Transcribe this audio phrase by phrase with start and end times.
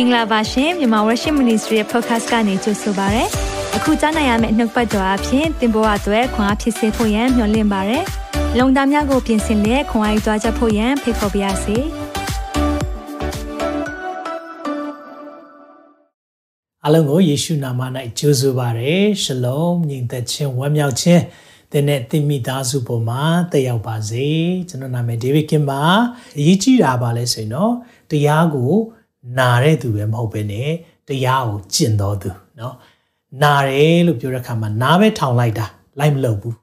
[0.00, 3.24] င်္ဂလာပါရှင်မြန်မာ Worship Ministry ရဲ့ podcast ကနေကြိုဆိုပါရစေ။
[3.76, 7.98] အခုကြားနိုင်ရမယ့်နှုတ်ပတ်တော်အဖြစ်သင်ပေါ်အပ်ွယ်ခွန်အားဖြစ်စေဖို့ယံမျှဝင့်ပါရစေ။
[8.58, 11.76] လုံတာများကိုပြင်ဆင်လက်ခွန်အားယူကြားချက်ဖို့ယံဖိတ်ခေါ်ပါရစေ။
[16.84, 17.80] အားလုံးကိုယေရှုနာမ၌
[18.18, 21.22] ကြိုဆိုပါရစေ။ရှလုံညီသက်ချင်းဝမ်းမြောက်ခြင်း
[21.72, 24.28] သင်နဲ့သင်မိသားစုပေါ်မှာတက်ရောက်ပါစေ
[24.68, 25.82] ကျွန်တော်နာမည်ဒေးဗစ်ကင်ပါ
[26.38, 27.72] အရေးကြီးတာပါလဲဆိုရင်တော့
[28.10, 28.72] တရားကို
[29.39, 30.55] နာတဲ့သူပဲမဟုတ်ပဲね
[31.07, 32.73] တရားကိုကျင့်တော်သူเนาะ
[33.43, 35.65] နာတယ်လို့ပြောတဲ့အခါမှာနားပဲထောင်လိုက်တာ
[35.99, 36.55] လိုက်မလုပ်ဘူး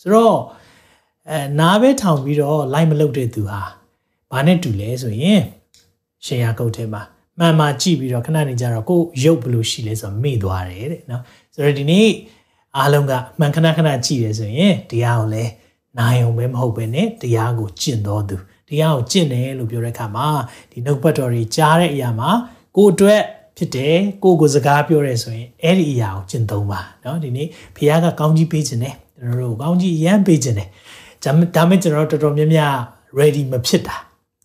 [0.00, 0.38] ဆိုတော့
[1.30, 3.60] အဲနားပဲထောင်ပြီးတော့လိုက်မလုပ်တဲ့သူဟာ
[4.30, 5.42] ဘာနဲ့တူလဲဆိုရင်
[6.24, 7.02] ရှင်ရကုတ်ထဲမှာ
[7.38, 11.22] မှန်မှကြည့်ပြီးတော့ခဏနေကြတော့ကိုရုပ်ဘလို့ရှိလဲဆိုတော့မေ့သွားတယ်တဲ့เนาะ
[11.54, 12.08] ဆိုတော့ဒီနေ့
[12.76, 15.52] အားလုံးကမှန်ခဏခဏကြည့်တယ်ဆိုရင်တရားကိုလည်း
[15.98, 18.36] နိုင်အောင်ပဲမဟုတ်ပဲねတရားကိုကျင့်တော်သူ
[18.70, 20.26] တရားကိုကျင့်တယ်လို့ပြောတဲ့အခါမှာ
[20.70, 22.30] ဒီနှုတ်ပတ်တော်တွေကြားတဲ့အရာမှာ
[22.76, 23.20] ကိုအတွက်
[23.56, 30.68] ဖြစ်တယ်ကိုကိုစကားပြောရဲဆိုရင်အဲ့ဒီအရာကိုကျင့်သုံးပါเนาะဒီနေ့ဖခင်ကကောင်းကြီးပေးခြင်းတယ်ကျွန်တော်တို့ကောင်းကြီးရမ်းပေးခြင်းတယ်
[31.56, 32.74] ဒါမဲ့ကျွန်တော်တို့တော်တော်များများ
[33.18, 33.96] ready မဖြစ်တာ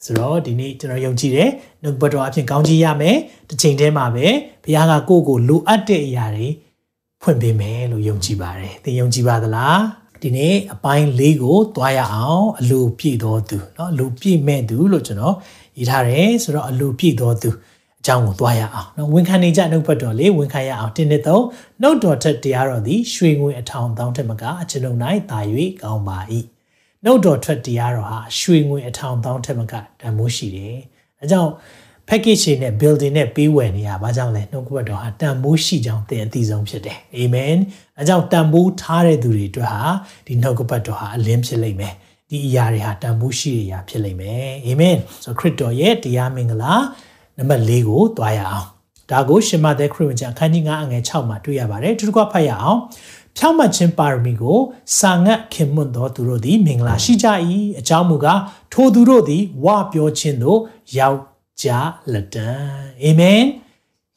[0.06, 1.50] ဆိုတော့ဒီနေ့ကျွန်တော်ယုံကြည်တယ်
[1.82, 3.18] နှုတ်ပတ်တော်အဖြစ်ကောင်းကြီးရမယ်
[3.50, 4.28] တစ်ချိန်တည်းမှာပဲ
[4.64, 6.48] ဘုရားကကိုယ့်ကိုလိုအပ်တဲ့အရာတွေ
[7.22, 9.80] ဖွင့်ပေးမယ်လို့ယုံကြည်ပါတယ်သင်ယုံကြည်ပါသလား
[10.22, 15.36] ဒီနေ့အပိုင်း၄ကိုသွားရအောင်အလိုပြည့်တော်သူเนาะအလိုပြည့်မဲ့သူလို့ကျွန်တော်
[15.78, 17.50] ရေးထားတယ်ဆိုတော့အလိုပြည့်တော်သူ
[18.00, 21.44] အကြောင်းကိုသွားရအောင်เนาะဝန်ခံနေကြနှုတ်ပတ်တော်လေးဝန်ခံရအောင်တင်းနှစ်သုံး
[21.82, 24.98] နှုတ်တော်ထက်တရားတော်သည်ရွှေငွေအထောင်တောင်းထက်မကအကျွန်ုပ်၌
[25.32, 25.40] တာ၍
[25.84, 26.20] ကောင်းပါ၏
[27.04, 30.78] နှုတ်တော်ထွက်တရားတော်ဟာရွှေငွေအထောင်တောင်းထက်မကတန်မိုးရှိတယ်
[31.22, 31.52] အဲကြောင့်
[32.10, 37.56] package တွေနဲ့ building နဲ့ပေးဝယ်နေရဘာကြောင့်လဲနှုတ်ကပတ်တော်ဟာတန်ဖိုးရှိကြောင်းသင်အသိဆုံးဖြစ်တယ်အာမင်
[37.99, 39.83] အဲကြောင့်တန်ဖိုးထားတဲ့သူတွေအတွက်ဟာ
[40.27, 41.95] ဒီနှုတ်ကပတ်တော်ဟာအလင်းဖြစ်လိမ့်မယ်
[42.31, 46.75] ဒီအရာတွေဟာတန်ဖိုးရှိတဲ့အရာဖြစ်လိမ့်မယ်အာမင်ဆိုခရစ်တော်ရဲ့တရားမင်္ဂလာ
[47.37, 48.67] နံပါတ်၄ကိုတွားရအောင်
[49.11, 52.79] ဒါကိုရှင်မသက်ခရစ်ဝင်ကျမ်းအခန်းကြီး9အငယ်6မှာတွေ့ရပါတယ်သူတို့ကဖတ်ရအောင်
[53.37, 54.59] ဖြောင့်မတ်ခြင်းပါရမီကို
[54.99, 57.27] စာငတ်ခင်မွန်းသောသူတို့သည်မင်္ဂလာရှိကြ၏
[57.81, 58.41] အကြောင်းမူကား
[58.73, 60.61] ထိုသူတို့သည်ဝပြောခြင်းသို့
[60.99, 61.19] ရောက်
[61.63, 61.69] ကြ
[62.13, 62.61] လက်တန်
[63.03, 63.43] အာမင်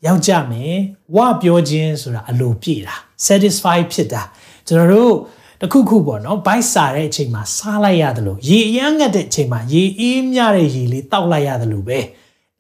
[0.06, 0.76] ရောက်ကြမယ်
[1.16, 2.96] ဝပြောခြင်းဆိုတာအလိုပြည့်တာ
[3.26, 4.24] satisfy ဖြစ်တာ
[4.68, 5.14] ကျွန်တော်တို့
[5.62, 12.00] တခုခုပေါ့နော်ဘိုက်စားတဲ့အချိန်မှာစားလိုက်ရတယ်လို့ရေအရမ်းငတ်တဲ့အချိန်မှာရေအေးမြတဲ့ရေလေးတောက်လိုက်ရတယ်လို့ပဲ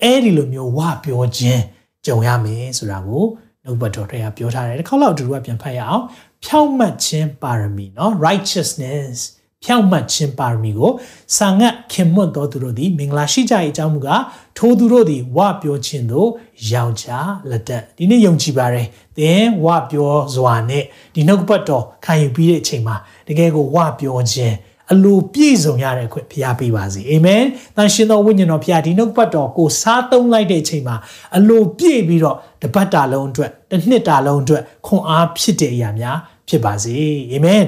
[0.01, 1.61] အဲ့ဒီလိုမျိုးဝပြောခြင်း
[2.05, 3.23] ကြုံရမယ်ဆိုတာကို
[3.63, 6.03] နှုတ်ဘတ်တော်ထဲကပြောထားတယ်တစ်ခေါက်လောက်အတူတူကပြန်ဖတ်ရအောင်
[6.43, 9.15] ဖြောင့်မတ်ခြင်းပါရမီနော် righteousness
[9.65, 10.91] ဖြောင့်မတ်ခြင်းပါရမီကို
[11.37, 14.23] စာငတ်ခင်မွတ်တော်သူတို့သည်မင်္ဂလာရှိကြ၏အကြောင်းမူကား
[14.57, 16.29] ထိုသူတို့သည်ဝပြောခြင်းသို့
[16.71, 17.07] ရောက်ကြ
[17.49, 18.87] လက်တက်ဒီနေ့ယုံကြည်ပါတယ်
[19.17, 20.83] သင်ဝပြောစွာနဲ့
[21.15, 22.95] ဒီနှုတ်ပတ်တော်ခံယူပြီးတဲ့အချိန်မှာ
[23.27, 24.55] တကယ်ကိုဝပြောခြင်း
[24.91, 27.43] အလိုပြည့်စုံရတဲ့အခွင့်ဖျားပေးပါစေအာမင်။
[27.75, 30.95] တန်ရှင်သောဝိညာဉ်တော်ဖျားဒီနှုတ်ပတ်တော်ကိုစားသုံးလိုက်တဲ့အချိန်မှာ
[31.37, 36.17] အလိုပြည့်ပြီးတော့တပတ်တာလုံးအတွက်တစ်နှစ်တာလုံးအတွက်ခွန်အားဖြစ်တဲ့အရာများ
[36.49, 36.95] ဖြစ်ပါစေ
[37.31, 37.65] အာမင်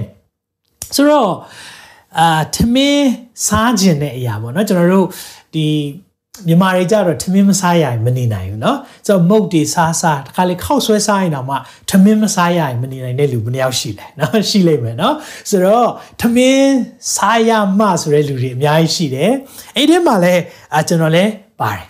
[0.95, 1.31] ။ဆိုတော့
[2.18, 3.08] အာထမင်း
[3.46, 5.06] စားခြင်းတဲ့အရာပေါ့နော်ကျွန်တော်တို့
[5.54, 5.66] ဒီ
[6.46, 11.56] မြန်မာတွေကြတော့ထမင်းမစားရရင်မနေနိုင်ဘူးเนาะဆိုတော့မုတ်တွေစားစားတခါလေခောက်ဆွဲစားရင်တော့မှ
[11.90, 15.14] ထမင်းမစားရရင်မနေနိုင်တဲ့လူဘယ်နှယောက်ရှိလဲเนาะရှိလိမ့်မယ်เนาะ
[15.50, 15.88] ဆိုတော့
[16.20, 16.72] ထမင်း
[17.14, 19.32] စားရမှဆိုတဲ့လူတွေအများကြီးရှိတယ်
[19.76, 20.34] အဲ့ဒီမှာလဲ
[20.74, 21.24] အာကျွန်တော်လဲ
[21.60, 21.89] ပါတယ်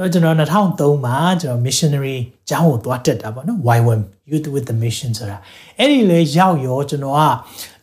[0.00, 2.16] တော့ကျွန်တော်2003မှာကျွန်တော် missionary
[2.48, 5.36] ကျောင်းကိုသွားတက်တာပေါ့နော် YWAM Youth with the Mission ဆိုတာ
[5.78, 7.20] အဲ့ဒီလေရောက်ရောကျွန်တော်က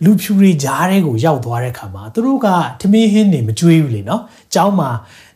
[0.04, 2.48] လူဖြူတွေကြားထဲကိုရောက်သွားတဲ့ခါမှာသူတို့က
[2.82, 4.22] ထမင်းဟင်းနေမကျွေးဘူးလေနော်
[4.54, 4.90] ကျောင်းမှာ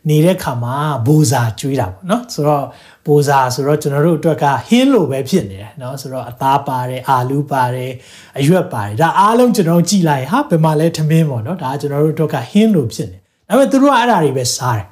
[0.08, 0.74] နေတဲ့ခါမှာ
[1.06, 2.64] ဘိုးစာကျွေးတာပေါ့နော်ဆိုတော့
[3.06, 7.92] ဘိုးစာဆိုတော့ကျွန်တော်တို့အတွက်ကဟင်းလိုပဲဖြစ်နေတယ်နော်ဆိုတော့အသားပါတယ်အာလူးပါတယ်
[8.38, 13.18] အရွက်ပါတယ်ဒါအားလုံးကျွန်တော်ကြည့်လိုက်ဟာဘယ်မှာလဲထမင်းပေါ့နော်ဒါကျွန်တော်တို့အတွက်ကဟင်းလိုဖြစ်နေ
[13.48, 14.91] ဒါပေမဲ့သူတို့ကအဲ့ဒါတွေပဲစားတယ်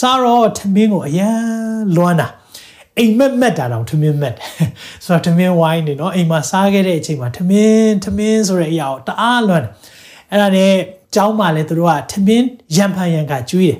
[0.00, 1.38] စားတော့ထမင်းကိုအရန်
[1.96, 2.28] လွမ်းတာ
[2.98, 4.34] အိမ်မက်မက်တာတောင်ထမင်းမက်
[5.04, 9.70] ဆိုတော့ထမင်းဝိုင်းနေเนาะအိမ်မှာစားခဲ့တဲ့အချိန်မှာထမင်းထမင်းဆိုတဲ့အရာကိုတအားလွမ်းတယ်
[10.30, 10.72] အဲ့ဒါနဲ့
[11.14, 12.46] ကျောင်းမှာလည်းသူတို့ကထမင်း
[12.76, 13.78] ရံဖန်ရံကကျွေးတယ်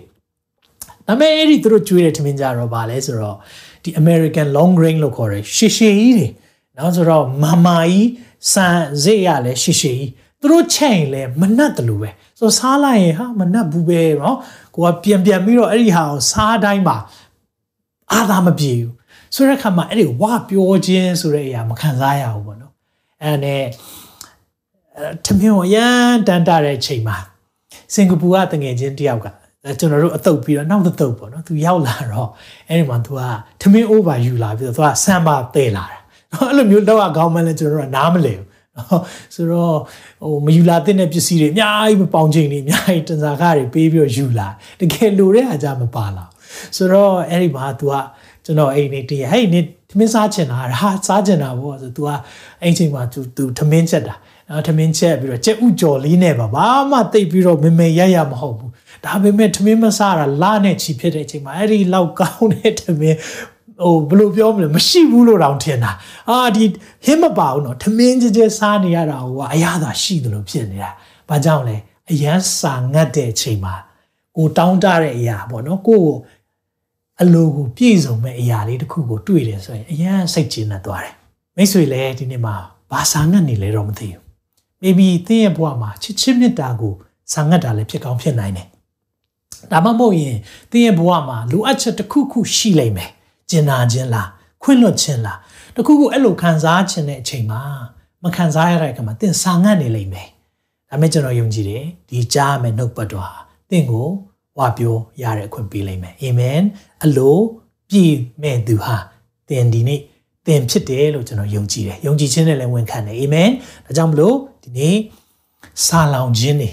[1.07, 3.37] ဒါပေမဲ့အဲ့ဒီသူတို့ကျွေးတဲ့ထမင်းကြတော့ဗာလဲဆိုတော့
[3.83, 6.29] ဒီ American long grain လို့ခေါ်တယ်ရှည်ရှည်ကြီးတွေ
[6.77, 8.09] နော်ဆိုတော့မမာကြီး
[8.53, 8.67] စံ
[9.03, 10.11] စိတ်ရလဲရှည်ရှည်ကြီး
[10.41, 14.37] သူတို့ချိန်လဲမနှက်တယ်လို့ပဲဆိုစားလိုက်ရင်ဟာမနှက်ဘူးပဲเนาะ
[14.75, 16.97] ကိုကပြန်ပြန်ပြီးတော့အဲ့ဒီဟာကိုစားတိုင်းမှာ
[18.13, 18.95] အာသာမပြေဘူး
[19.35, 22.73] ဆိုတဲ့အခါမှာအဲ့ဒီဝပြောခြင်းဆိုတဲ့အရာမခံစားရဘူးပေါ့နော်
[23.23, 23.63] အဲ့နဲ့
[25.25, 27.17] ထမင်းကိုရန်တန်တာတဲ့အချိန်မှာ
[27.95, 29.27] စင်ကာပူကတငယ်ချင်းတယောက်က
[29.79, 32.29] ကျွန်တော်တို့အတုပ်ပြီးတော့နောက်တုပ်ပေါ့နော်သူရောက်လာတော့
[32.69, 33.21] အဲ့ဒီမှာသူက
[33.61, 35.99] ထမင်း over ယူလာပြီးတော့သူကဆမ်ဘာတဲလာတာ
[36.49, 38.48] အဲ့လိုမျိုးတော့အကောင်းမှလည်းကျွန်တော်တို့ကနားမလည်ဘူးနော်
[39.35, 39.77] ဆိုတော့
[40.25, 44.49] ဟိုမယူလာတဲ့ပစ္စည်းတွေအများကြီးမပေါင်ချိန်တွေအများကြီးတန်စာခတွေပေးပြီးတော့ယူလာ
[44.81, 46.25] တကယ်လိုတဲ့အားကြမပါလာ
[46.77, 47.95] ဆိုတော့အဲ့ဒီမှာ तू က
[48.45, 49.61] ကျွန်တော်အိမ်နေတည်းဟဲ့နေ
[49.91, 52.09] သမင်းစားချင်တာဟာစားချင်တာပေါ့ဆို तू က
[52.63, 54.15] အဲ့ချိန်မှာ तू तू သမင်းချက်တာ
[54.49, 58.71] နော်သမင်းချက်ပြီးတော့ကြက်ဥကြော်လေးနဲ့ပါဘာမှတိတ်ပြီးတော့မမေရရမဟုတ်ဘူး
[59.05, 63.19] ဒါပေမဲ့သမင်းမစားတာလာနဲ့ချီဖြစ်တဲ့အချိန်မှာအဲ့ဒီလောက်ကောင်းတဲ့သမင်း
[63.82, 65.92] ဟိုဘယ်လိုပြောမလဲမရှိဘူးလို့တောင်ထင်တာ
[66.30, 66.66] အာဒီ
[67.06, 70.90] ဟင်းမပါဘူးနော်သမင်းကြဲကြဲစားနေရတာဟိုကအရသာရှိတယ်လို့ဖြစ်နေတာ
[71.30, 71.76] ဘာကြောင့်လဲ
[72.12, 73.76] အရန်စာငတ်တဲ့အချိန်မှာ
[74.38, 76.16] ကိုတောင်းတတဲ့အရာပေါ့နော်ကိုကို
[77.22, 81.16] အလိုကိုပြည့်စုံမဲ့အရာလေးတစ်ခုကိုတွေ့တယ်ဆိုရင်အရန်စိတ်ကျဉ်းသွားတယ်
[81.58, 82.56] မိတ်ဆွေလည်းဒီနေ့မှာ
[82.92, 84.24] ဘာစာငတ်နေလဲတော့မသိဘူး
[84.82, 86.94] maybe သင်ရဲ့ဘဝမှာချစ်ချစ်မြတ်တာကို
[87.34, 88.68] စာငတ်တာလည်းဖြစ်ကောင်းဖြစ်နိုင်တယ်
[89.72, 90.38] ဒါမှမဟုတ်ရင်
[90.72, 93.12] သင်ရဲ့ဘဝမှာလိုအပ်ချက်တစ်ခုခုရှိလိမ့်မယ်
[93.50, 94.30] ကျင်နာခြင်းလား
[94.64, 95.38] ခွင့်လွှတ်ခြင်းလား
[95.76, 97.62] တခုခုအဲ့လိုခံစားခြင်းတဲ့အချိန်မှာ
[98.24, 100.30] မခံစားရတဲ့အခါမှာသင်စာငတ်နေလိမ့်မယ်
[100.90, 103.36] ဒါမဲ့ကျွန်တော်ယုံကြည်တယ်ဒီကြားမယ်နှုတ်ပတ်တော်ဟာ
[103.70, 104.08] သင်ကို
[104.58, 106.62] ဝါပြောရတဲ့အခွင့်ပေးလိမ့်မယ်အာမင်
[107.04, 107.38] အလို
[107.90, 108.96] ပြည့်မဲ့သူဟာ
[109.50, 110.00] သင်ဒီနေ့
[110.46, 113.50] သင်ဖြစ်တယ်လို့ကျွန်တော်ယုံကြည်တယ်ယုံကြည်ခြင်းနဲ့လည်းဝန်ခံတယ်အာမင်
[113.86, 114.96] ဒါကြောင့်မလို့ဒီနေ့
[115.86, 116.70] စာလောင်ခြင်းနေ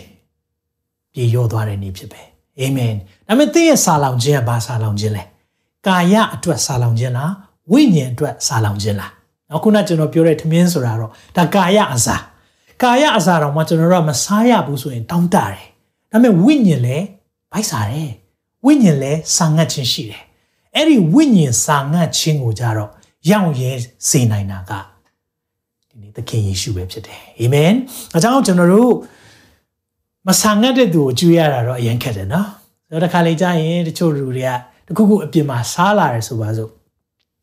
[1.12, 2.20] ပြေရောသွားတဲ့နေ့ဖြစ်ပဲ
[2.58, 2.92] အာမင်
[3.26, 5.24] ဒါမဲ့သင်ရဲ့စာလောင်ခြင်းကဘာစာလောင်ခြင်းလဲ
[5.86, 7.32] ကာယအတွက်စာလောင်ခြင်းလား
[7.72, 9.12] ဝိညာဉ်အတွက်စာလောင်ခြင်းလား
[9.50, 12.16] နောက်ခုနကျွန်တော်ပြောတဲ့ထမင်းဆိုတာတော့ဒါကာယအစာ
[12.82, 15.56] ကာယအစာတော့မှကျွန်တော်တို့ကမစားရဘူးဆိုရင်တောင်းတတယ်
[16.10, 17.06] ဒါပေမဲ့ဝိညာဉ်လည်း
[17.52, 18.10] ဗိုက်စားတယ်
[18.64, 20.22] ဝိညာဉ်လည်းစာငတ်ခြင်းရှိတယ်
[20.74, 22.90] အဲ့ဒီဝိညာဉ်စာငတ်ခြင်းကိုကြတော့
[23.30, 23.70] ရောက်ရဲ
[24.08, 24.72] စေနိုင်တာက
[25.88, 27.72] ဒီနေ့သခင်ယေရှုပဲဖြစ်တယ်အာမင်
[28.16, 28.92] အကြောင်းကျွန်တော်တို့
[30.26, 32.48] မဆာငတ်တဲ့သူကိုကြွေးရတာတော့အရင်ခက်တယ်နော်
[32.88, 34.50] ဆိုတော့တစ်ခါလေကြာရင်တချို့လူတွေက
[34.86, 36.70] တခုခုအပြင်မှာစားလာတယ်ဆိုပါစို့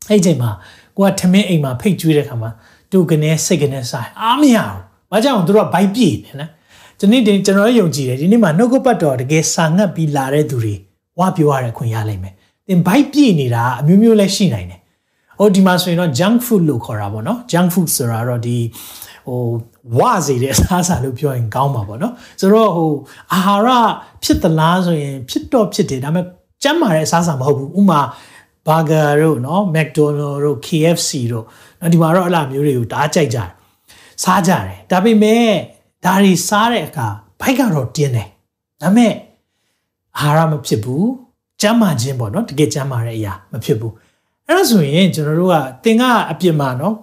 [0.09, 0.51] အဲ့ချိန်မှာ
[0.97, 2.49] ကိုကထမင်းအိမ်မှာဖိတ်ကျွေးတဲ့ခါမှာ
[2.91, 4.79] သူကနေစိတ်ကနေစားအားမရဘူး။
[5.11, 6.45] ဘာကြောင့်သူတို့ကဘိုက်ပြည့်နေလဲ။
[6.99, 10.75] ဒီနေ့တင်ကျွန်တော်ယုံကြည်တယ်ဒီနေ့မှာနှုတ်ကပတ်တော်တကယ်စာငတ်ပြီးလာတဲ့သူတွေ
[11.19, 12.33] ဝါပြောရတဲ့ခွင့်ရလိမ့်မယ်။
[12.67, 14.79] သင်ဘိုက်ပြည့်နေတာအမျိုးမျိုးလည်းရှိနိုင်တယ်။
[15.39, 18.57] ဟိုဒီမှာဆိုရင်တော့ junk food လို့ခေါ်တာပေါ့နော်။ junk food ဆိုတာတော့ဒီ
[19.27, 19.41] ဟို
[19.97, 22.91] ဝါစီတဲ့အစားအစာလို့ပြောရင်ကောင်းပါပေါ့နော်။ဆိုတော့ဟို
[23.33, 23.69] အာဟာရ
[24.23, 26.25] ဖြစ်သလားဆိုရင်ဖြစ်တော့ဖြစ်တယ်ဒါပေမဲ့
[26.63, 28.01] ကျန်းမာတဲ့အစားအစာမဟုတ်ဘူး။ဥမာ
[28.67, 31.45] ဘာဂါတို့နော် McDonald တို့ KFC တို့
[31.79, 33.49] နော်ဒီမှာတော့အလားမျိုးတွေကိုတားကြိုက်ကြတယ်
[34.23, 35.47] စားကြတယ်ဒါပေမဲ့
[36.05, 37.07] ဒါတွေစားတဲ့အခါ
[37.41, 38.27] ဘိုက်ကတော့တင်းတယ်
[38.81, 39.13] ဒါပေမဲ့
[40.19, 41.07] အာဟာရမဖြစ်ဘူး
[41.61, 43.93] ကျန်းမာခြင်းပေါ့နော်တကယ်ကျန်းမာတဲ့အရာမဖြစ်ဘူး
[44.47, 46.95] အဲ့ဒါဆိုရင်ကျွန်တော်တို့ကတင်ကအပြစ်မှာနော်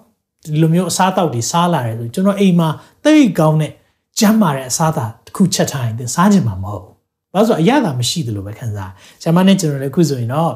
[0.45, 2.69] ဒီလိုမျိုးအစားအသောက်တွေစားလာတယ်ဆိုကျွန်တော်အိမ်မှာ
[3.05, 3.73] တိတ်ကောင်းတဲ့
[4.19, 6.90] ကျန်းမာတဲ့အစားအသောက်တစ်ခုချက်ထားရင်သင်စားခြင်းမှာမဟုတ်
[7.33, 8.91] ဘူး။ဘာလို့ဆိုအရသာမရှိသလိုပဲခံစား။
[9.23, 10.53] ဆရာမနဲ့ကျွန်တော်လည်းခုဆိုရင်တော့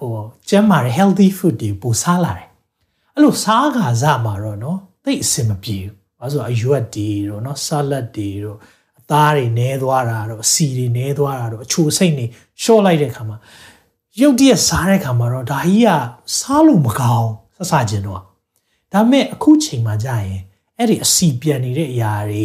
[0.00, 0.12] ဟို
[0.48, 2.48] ကျန်းမာတဲ့ healthy food တွေပိုစားလာတယ်။
[3.14, 8.58] အဲ့လိုစားကာစားမှာတော့နော်သိအဆင်မပြေဘူး။ဘာလို့ဆိုအရွက်တွေတော့နော် salad တွေတော့
[9.00, 12.26] အသားတွေနဲသွားတာတော့အစီတွေနဲသွားတာတော့အချိုစိတ်တွေ
[12.62, 13.36] ရှော့လိုက်တဲ့ခါမှာ
[14.20, 15.90] ရုပ်တရက်စားတဲ့ခါမှာတော့ဒါကြီးက
[16.38, 18.20] စားလို့မကောင်းဆက်စားခြင်းတော့
[18.92, 20.40] ဒါပေမဲ့အခုချိန်မှာကြာရင်
[20.76, 22.44] အဲ့ဒီအစီပြန်နေတဲ့အရာတွေ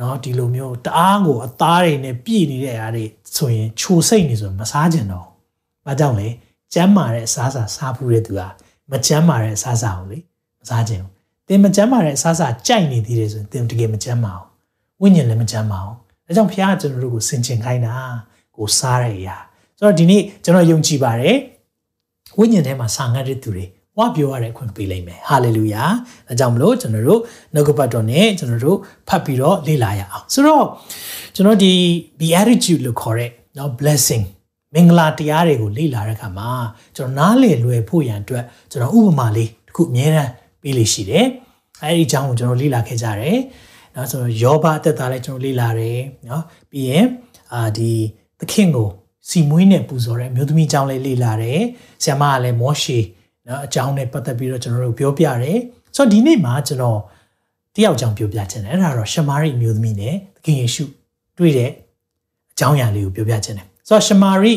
[0.00, 3.04] နော်ဒီလိုမျိုးတအားကိုအသားတွေနဲ့ပြည့်နေတဲ့အားတွေ
[3.36, 5.26] ဆိုရင်ချိုစိတ်နေဆိုမစားကြတော့။
[5.86, 6.28] ဘာကြောင့်လဲ။
[6.74, 8.42] ကျမ်းမာတဲ့အစားအစာစားဖို့တဲ့သူက
[8.90, 10.18] မကျမ်းမာတဲ့အစားအစာကိုလေ
[10.60, 11.10] မစားကြဘူး။
[11.46, 14.46] သင်မကျမ်းမာတဲ့အစားအစာကြိုက်နေသေးတယ်ဆိုရင်သင်တကယ်မကျမ်းမာဘူး။
[15.00, 15.96] ဝိညာဉ်လည်းမကျမ်းမာဘူး။
[16.26, 17.94] ဒါကြောင့်ဘုရားကကျွန်တော်တို့ကိုစင်ကြင်ခိုင်းတာ
[18.56, 19.36] ကိုစားတဲ့အရာ။
[19.78, 21.36] ဆိုတော့ဒီနေ့ကျွန်တော်ယုံကြည်ပါတယ်။
[22.38, 23.64] ဝိညာဉ်ထဲမှာစာငတ်တဲ့သူတွေ
[23.97, 25.83] ဝါပြောရတဲ့အခွင့်ပေးလိုက်မယ်ဟာလေလုယာ
[26.29, 27.21] အဲကြောင့်မလို့ကျွန်တော်တို့
[27.53, 28.77] နှုတ်ကပတ်တော်နဲ့ကျွန်တော်တို့
[29.09, 30.65] ဖတ်ပြီးတော့လေ့လာရအောင်ဆိုတော့
[31.35, 31.73] ကျွန်တော်ဒီ
[32.19, 34.23] beatitude လို့ခေါ်တဲ့เนาะ blessing
[34.73, 36.49] မင်္ဂလာတရားတွေကိုလေ့လာတဲ့အခါမှာ
[36.95, 40.31] ကျွန်တော်နားလည်လွယ်ဖို့ရန်အတွက်ကျွန်တော်ဥပမာလေးတစ်ခုအများအား
[40.61, 41.25] ပေးလို့ရှိတယ်
[41.83, 43.37] အဲဒီအကြောင်းကိုကျွန်တော်လေ့လာခဲ့ကြတယ်
[43.93, 47.05] เนาะဆိုတော့ယောဘအသက်တာလည်းကျွန်တော်လေ့လာတယ်เนาะပြီးရင်
[47.53, 47.91] အာဒီ
[48.39, 48.89] သခင်ကို
[49.29, 51.59] စီမွေးနဲ့ပူဇော်တဲ့မျိုးသမီးအကြောင်းလေးလေ့လာတယ်
[52.03, 52.99] ဆရာမကလည်းမောရှေ
[53.48, 55.58] နော်အကြောင်းနဲ့ပတ်သက်ပြီးတော့ကျွန်တော်တို့ပြောပြတယ်
[55.96, 56.98] ဆိုတော့ဒီနေ့မှာကျွန်တော်
[57.76, 60.84] တယောက်ကြောင့်ပြောပြချင်တယ်အဲ့ဒါတော့ရှမာရိမျိုးသမီးနဲ့သခင်ယေရှု
[61.38, 61.70] တွေ့တဲ့
[62.52, 64.52] အကြောင်းအရာလေးကိုပြောပြချင်တယ်ဆိုတော့ရှမာရိ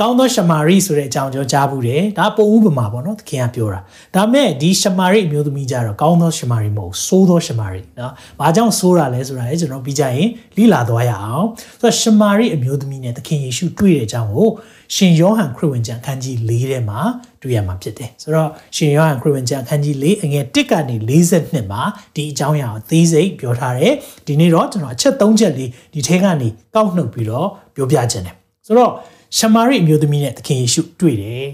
[0.00, 3.80] ကောင်းသောရှမာရိဆိုတဲ့အကြောင်းကျွန်တော်ကြားဘူးတယ်ဒါပုံဥပမာပေါ့နော်သခင်ကပြောတာ
[4.14, 11.46] ဒါမဲ့ဒီရှမာရိအမျိုးသမီးကြတော့ကောင်းသောရှမာရိမဟုတ်ဆိုးသောရှမာရိနော်ဘာကြောင့်ဆိုးတာလဲဆိုတာလေကျွန်တော်ပြီးကြရင်လိလာသွားရအောင်
[11.80, 14.48] ဆိုတော့ရှမာရိအမျိုးသမီးနဲ့သခင်ယေရှုတွေ့တဲ့အကြောင်းကို
[14.94, 17.00] ရှင်ယောဟန်ခရစ်ဝင်ကျမ်းအခန်းကြီး၄ထဲမှာ
[17.42, 20.96] တွေ့ရမှာဖြစ်တယ်ဆိုတော့ရှင်ယောဟန်ခရစ်ဝင်ကျမ်းအခန်းကြီး၄အငယ်1ကနေ
[21.34, 21.82] 42မှာ
[22.16, 23.92] ဒီအကြောင်းအရာကိုသေးစိတ်ပြောထားတယ်
[24.26, 28.36] ဒီနေ့တော့ကျွန်တော်အချက်၃ချက်လေးဒီထဲကနေကောက်နှုတ်ပြီးတော့ပြောပြခြင်းတယ်
[28.66, 28.92] ဆိုတော့
[29.37, 31.45] ရှမာရိအမျိုးသမီးနဲ့သခင်ယေရှုတွေ့တယ်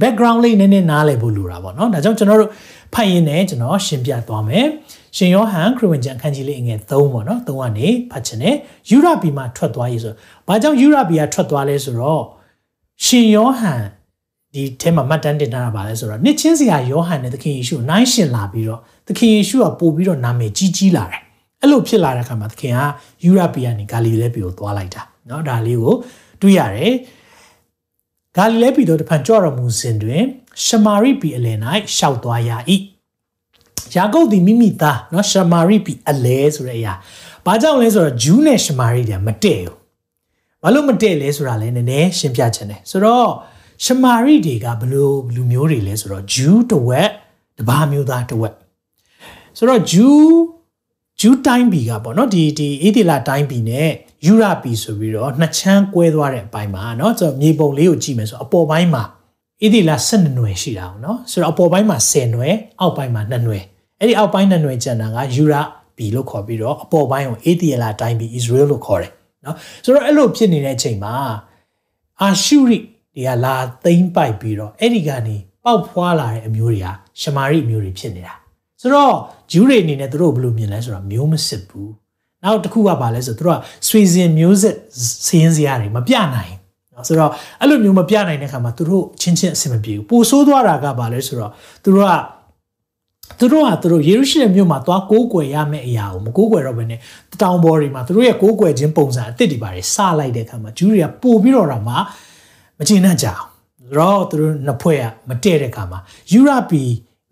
[0.00, 2.50] background လေးနည်းနည်းနားလည်ဖို့လိုတာပေါ့နော်ဒါကြောင့်ကျွန်တော်တို့
[2.94, 4.66] ဖတ်ရင်းနဲ့ကျွန်တော်ရှင်းပြသွားမယ်
[5.16, 8.54] ရှင်ယောဟန်ခရစ်ဝင်ကျမ်းအခန်းကြီးလေးအငယ်3ပေါ့နော်3ကနေဖတ်ခြင်းနဲ့
[8.90, 10.12] ယူရပီမှာထွက်သွားရေးဆို
[10.46, 12.22] ဘာကြောင့်ယူရပီကထွက်သွားလဲဆိုတော့
[13.04, 13.82] ရှင်ယောဟန်
[14.54, 21.20] ဒီထဲမှာမှတ်တမ်းတင်ထားတာပါလဲဆိုတော့နှစ်ချင်းစရာယောဟန်နဲ့သခင်ယေရှုနိုင်ရှင်လာပြီးတော့သခင်ယေရှုကပို့ပြီးတော့နာမည်ကြီးကြီးလာတယ်
[21.60, 22.78] အဲ့လိုဖြစ်လာတဲ့အခါမှာသခင်က
[23.24, 25.94] ယူရပီကနေဂါလိလဲပြည်ကိုသွားလိုက်တာเนาะဒါလေးကို
[26.40, 26.94] တွေ့ရတယ်
[28.36, 30.22] ဂါလိလဲပြည်တော့တဖန်ကြွတော်မူစဉ်တွင်
[30.64, 31.58] ရှမာရိပြည်အလယ်၌
[31.96, 32.50] ရှောက်သွားရ၏
[33.94, 36.94] ယာကုပ်သည်မိမိသားเนาะရှမာရိပြည်အလဲဆိုတဲ့အရာ
[37.46, 39.76] ဘာကြောင့်လဲဆိုတော့ဂျူးနဲ့ရှမာရိတွေကမတည့်ဘူး
[40.62, 43.28] ဘာလို့မတည့်လဲဆိုတာလည်းနည်းနည်းရှင်းပြချင်တယ်ဆိုတော့
[43.84, 47.10] ရှမာရိတွေကဘလို့လူမျိုးတွေလဲဆိုတော့ဂျူးတစ်ဝက်
[47.58, 48.54] တပါးမျိုးသားတစ်ဝက်
[49.58, 50.26] ဆိုတော့ဂျူး
[51.20, 53.88] ဂျူးတိုင်းပြည်ကပေါ့နော်ဒီဒီအေဒီလာတိုင်းပြည်နဲ့
[54.26, 59.04] ယူရပြည်ဆိုပြီးတော့နှစ်ချမ်းကွဲသွားတဲ့အပိုင်းမှာเนาะဆိုတော့မြေပုံလေးကိုကြည့်မယ်ဆိုအပေါ်ပိုင်းမှာ
[59.62, 63.62] အေဒီလာ12နွယ်ရှိတာအောင်เนาะဆိုတော့အပေါ်ပိုင်းမှာ10နွယ်အောက်ပိုင်းမှာ2နွယ်
[63.98, 65.54] အဲ့ဒီအောက်ပိုင်း2နွယ်ကျန်တာကယူရ
[65.96, 69.54] ပြည်လို့ခေါ်ပြီးတော့အပေါ်ပိုင်းကိုအေဒီလာတိုင်းပြည် Israel လို့ခေါ်တယ်เนาะ
[69.84, 71.14] ဆိုတော့အဲ့လိုဖြစ်နေတဲ့အချိန်မှာ
[72.20, 72.78] အာရှုရိ
[73.14, 73.54] တွေကလာ
[73.84, 76.86] သိမ့်ပိုက်ပြီးတော့အဲ့ဒီကနေပေါက်ဖွာလာတဲ့အမျိုးတွေက
[77.20, 78.34] ရှမာရိအမျိုးတွေဖြစ်နေတာ
[78.81, 79.13] ဆိုတော့
[79.51, 81.91] ဂျူးတွေအနေနဲ့သူတို့ဘယ်လိုမြင်လဲဆိုတော့မျိုးမစစ်ဘူး
[82.43, 84.75] နောက်တစ်ခုကပါလဲဆိုတော့သူတို့ကဆွေစဉ်မျိုးစစ်
[85.27, 86.53] စင်းစရာတွေမပြနိုင်
[86.97, 87.31] နော်ဆိုတော့
[87.61, 91.51] အဲ့လိုမျိုးမပြနိုင်တဲ့ခါမှာသူတို့ချင်းချင်းအဆင်မပြေဘူးပိုဆိုးသွားတာကပါလဲဆိုတော့
[91.83, 92.13] သူတို့က
[93.39, 96.99] သူတို့ကသူတို့ယေရုရှလင်မြို့မှာသွားကိုးကွယ်ရမယ့်အရာကိုမကိုးကွယ်တော့ဘဲနဲ့
[97.41, 101.95] တောင်ပေါ်တွေမှာသူတို့ရဲ့ကိုးကွယ်ခြင်းပုံစံအစ်စ်တွေပါတယ်စလိုက်တဲ့အခါမှာဂျူးတွေကပို့ပြီးတော့တော့မှ
[102.77, 103.43] မကျေနပ်ကြအောင်
[103.97, 105.99] တော့သူတို့နှစ်ဖွဲ့ကမတည့်တဲ့အခါမှာ
[106.31, 106.83] ယူရပီ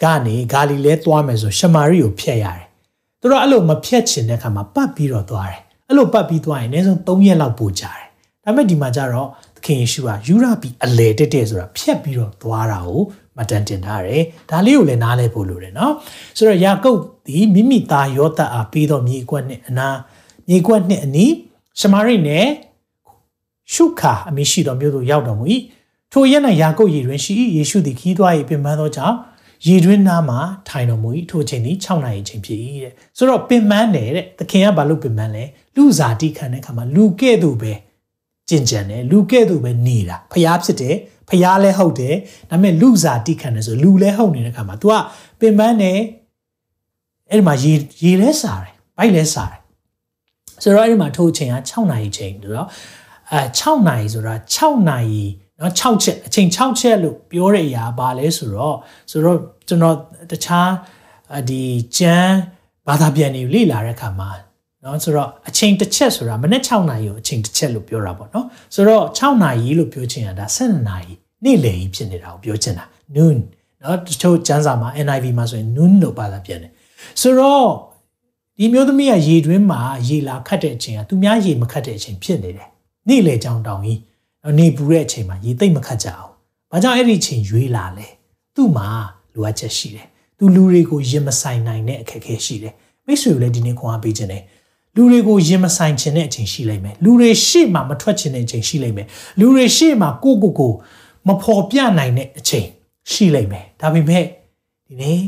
[0.04, 2.66] ကနေဂါလိလဲသွားမယ်ဆိုရှမာရိကိုဖျက်ရတယ်
[3.20, 8.02] သူတို့အဲ့လိုမဖျက်ချင်တဲ့အခါမှာပတ်ပြီးတော့သွားတယ်အဲ့လိုပတ်ပြီးသွားရင်အနည်းဆုံး3ရက်လောက်ပို့ကြတယ်
[8.44, 13.02] ဒါပေမဲ့ဒီမှာကျတော့သခင်ယေရှုကယူရပီအလေတက်တဲ့ဆိုတာဖျက်ပြီးတော့သွားတာကို
[13.38, 15.94] မတန်တင်ထားတယ်ဒါလေးကိုလည်းနားလဲဖို့လိုတယ်နော်
[16.38, 19.88] ဆိုတော့ယာကုပ်ဒီမိမိသားယောသအားပြီးတော့မြေကွက်နဲ့အနာ
[20.48, 21.32] မြေကွက်နဲ့အနီး
[21.80, 22.46] ရှမာရိနဲ့
[23.74, 25.46] ရှုခါအမရှိတော်မျိုးတို့ရောက်တော်မူ၏
[26.12, 29.16] ထိုရက်၌ယာကုပ်ရည်တွင်ရှိယေရှုသည်ခီးသွား၏ပင်ပန်းသောကြောင့်
[29.66, 35.44] ရည်တွင်းနားမှာထိုင်တော်မူ၏ထိုချိန်သည်6နာရီချိန်ဖြစ်၏တဲ့ဆိုတော့ပင်ပန်းတယ်တဲ့သခင်ကဘာလို့ပင်ပန်းလဲ
[35.76, 37.74] လူဇာတိခံတဲ့ခါမှာလူကဲ့သို့ပဲ
[38.50, 40.96] ကျင့်ကြံတယ်လူကဲ့သို့ပဲနေတာဖျားဖြစ်တယ်
[41.30, 42.16] ဖျားလဲဟုတ်တယ်
[42.50, 44.94] ဒါပေမဲ့လူဇာတိခံတယ်ဆိုလူလဲဟုတ်နေတဲ့ခါမှာ तू က
[45.40, 46.00] ပင်ပန်းတယ်
[47.32, 49.62] အဲ့ဒီမှာရေရေလဲစားတယ်ဘိုက်လဲစားတယ်
[50.64, 52.68] ဆိုတော့အဲ့ဒီမှာထိုချိန်က6နာရီချိန်ဆိုတော့
[53.32, 55.24] အဲ6နာရီဆိုတာ6နာရီ
[55.60, 58.76] နော်6ချက်အချိန်6ချက်လို့ပြောတဲ့အရာပါလဲဆိုတော့
[59.12, 59.96] ဆိုတော့ကျွန်တော်
[60.32, 60.70] တခြား
[61.50, 61.64] ဒီ
[61.98, 62.36] ကျန်း
[62.88, 64.30] ဘာသာပြန်တွေလေ့လာတဲ့အခါမှာ
[64.84, 68.46] နော်ဆိုတော့အချိန်တစ်ချက်ဆိုတာမနေ့6နာရီကိုအချိန်တစ်ချက်လို့ပြောတာပေါ့နော်
[68.76, 72.86] ဆိုတော့6နာရီလို့ပြောချင်ရတာ7နာရီနေ့လယ်ကြီးဖြစ်နေတာကိုပြောချင်တာ
[73.16, 73.38] noon
[73.84, 76.72] နော်တချို့ကျမ်းစာမှာ NIV မှာဆိုရင် noon လို့ဘာသာပြန်တယ်
[77.22, 77.68] ဆိုတော့
[78.60, 82.70] ဒီမျိုးသမီးကရေတွင်းမှာရေလာခတ်တဲ့အချိန်ကသူများရေမခတ်တဲ့အချိန်ဖြစ်နေတယ်
[83.08, 84.00] နေ့လယ်ကြောင်တောင်ကြီး
[84.60, 86.32] နေပူတဲ့အချိန်မှာရေသိမ့်မခတ်ကြအောင်။
[86.72, 88.08] ဘာကြောင့်အဲ့ဒီအချိန်ရွေးလာလဲ။
[88.56, 88.88] သူ့မှာ
[89.34, 92.74] လိုအပ်ချက်ရှိတယ်။သူလူတွေကိုရင်မဆိုင်နိုင်တဲ့အခက်အခဲရှိတယ်။
[93.06, 94.44] မိတ်ဆွေကိုလည်းဒီနေ့ခွန်အားပေးခြင်းတယ်။
[94.96, 99.08] လူတွေကိုရင်မဆိုင်ခြင်းတဲ့အချိန်ရှိလိမ့်မယ်။လူတွေရှေ့မှာမထွက်ခြင်းတဲ့အချိန်ရှိလိမ့်မယ်။
[99.40, 100.74] လူတွေရှေ့မှာကိုကိုကို
[101.28, 102.68] မဖော်ပြနိုင်တဲ့အချိန်
[103.12, 104.24] ရှိလိမ့်မယ်။ဒါပေမဲ့
[104.88, 105.20] ဒီနေ့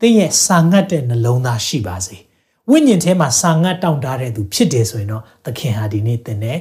[0.00, 2.16] သင်ရဲ့စာငတ်တဲ့နှလုံးသားရှိပါစေ။
[2.70, 6.58] ဝိညာဉ်ထဲမှာစာငတ်တောင့်တတဲ့သူဖြစ်တယ်ဆိုရင်တော့သခင်ဟာဒီနေ့သင်နဲ့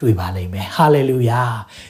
[0.00, 1.42] တွေ့ပါလိမ့်မယ်ဟာလေလုယာ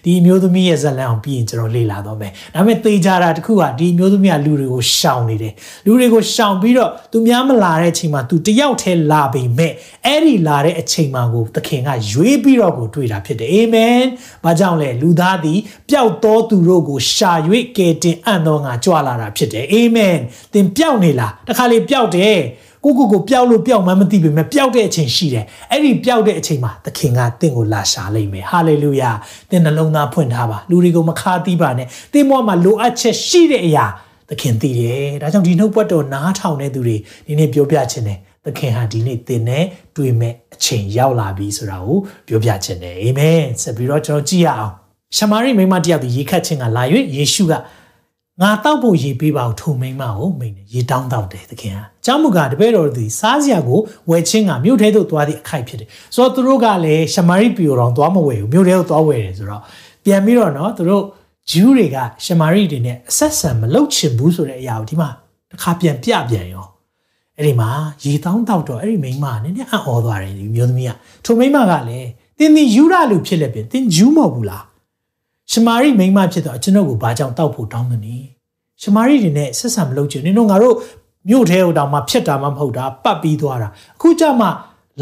[0.05, 5.55] ဒီအမျိုးသမီးရဲ့ဇလံအောင်ပြီးရင်ကျွန်တော်လေ့လာတော့မယ်ဒါပေမဲ့သေချာတာတခုကဒီအမျိုးသမီးကလူတွေကိုရှောင်နေတယ်
[5.87, 9.73] လူတွေကိုရှောင်ပြီးတော့သူများမလာတဲ့အချိန်မှာသူတယောက်တည်းလာပေမဲ့
[10.07, 14.01] အဲ့ဒီလာတဲ့အချိန်မှာကိုသခင်ကရွေးပြီးတော့ကိုတွေ့တာဖြစ်တယ်အာမင်
[14.45, 17.33] ဘာကြောင့်လဲလူသားသည်ပျောက်သောသူတို့ကိုရှာ၍
[17.77, 20.17] ကယ်တင်အံ့သောငါကြွလာတာဖြစ်တယ်အာမင်
[20.53, 22.39] သင်ပျောက်နေလားတခါလေပျောက်တယ်
[22.85, 29.11] ကိုကိုကိုပျောက်လို့ပျောက်မှမသိပေမဲ့ပျောက်တဲ့အချိန်ရှိတယ်အဲ့ဒီပျောက်တဲ့အချိန်မှာသခင်ကတင့်ကိုလာရှာလိမ့်မယ်ဟာလေလုယာ
[29.51, 33.87] သင်နှလုံးသားဖွင့်ထားပါလူတွေကိုမခါသီးပါနဲ့သင်ဘဝမှာလိုအပ်ချက်ရှိတဲ့အရာ
[34.29, 36.97] သခင်သိတယ်ဒါကြောင့်ဒီနှုတ်ပတ်တော်နားထောင်တဲ့သူတွေ
[37.27, 39.65] ဒီနေ့ပြောပြခြင်းတယ်သခင်ဟာဒီနေ့သင်နဲ့
[39.97, 44.73] တွေ့မဲ့အချိန်ရောက်လာပြီဆိုတာကိုပြောပြခြင်းတယ်အာမင်ဆက်ပြီးတော့ကျွန်တော်ကြည့်ရအောင်
[45.17, 46.83] ရှမာရိမိမတယောက်ဒီရေခတ်ခြင်းကလာ၍
[47.17, 47.53] ယေရှုက
[48.43, 53.81] ငါတောက်ဖို့ရေပေးပါဦးထုံမိန်မကိုမိန်တယ်ရေတောင်းတောက်တယ်သခင်ဟာကျောင်းမူကတပည့်တော်သည်စားစရာကို
[54.11, 59.63] ဝယ်ချင်းကမြို့ထဲသို့သွားသည့်အခိုက်ဖြစ်တယ်ဆိုတော့သူတို့ကလည်းရှမာရိပြည်တော်သွားမဝယ်ဘူးမြို့ထဲကိုသွားဝယ်တယ်ဆိုတော့
[60.05, 61.05] ပြန်ပြီးတော့နော်သူတို့
[61.51, 65.09] ဂျူးတွေကရှမာရိတွေနဲ့အဆက်ဆံမလုပ်ချင်ဘူးဆိုတဲ့အရာကိုဒီမှာ
[65.51, 66.67] တစ်ခါပြန်ပြပြန်ရော
[67.37, 67.69] အဲ့ဒီမှာ
[68.05, 70.93] ရေတောင်းတောက်တော့အဲ့ဒီမိန်းမကနည်းနည်းအံ့ဩသွားတယ်ဒီမျိုးသမီးက
[71.25, 74.65] ထိုမိန်းမကလည်းတင်းတင်းယူရလူဖြစ်လက်ပြင်တင်းဂျူးမဟုတ်ဘူးလား
[75.53, 78.27] ရှမာရိမိန်းမဖြစ်တော့ကျွန်တော်ကိုဘာကြောင့်တောက်ဖို့တောင်းသနည်း
[78.83, 80.77] ရှမာရိတွေနဲ့ဆက်ဆံမလုပ်ချင်နင်တို့ငါတို့
[81.29, 84.47] မြို့ထဲကိုတောင်မှဖြစ်တာမှမဟုတ်တာပတ်ပြီးသွားတာအခုကျမှ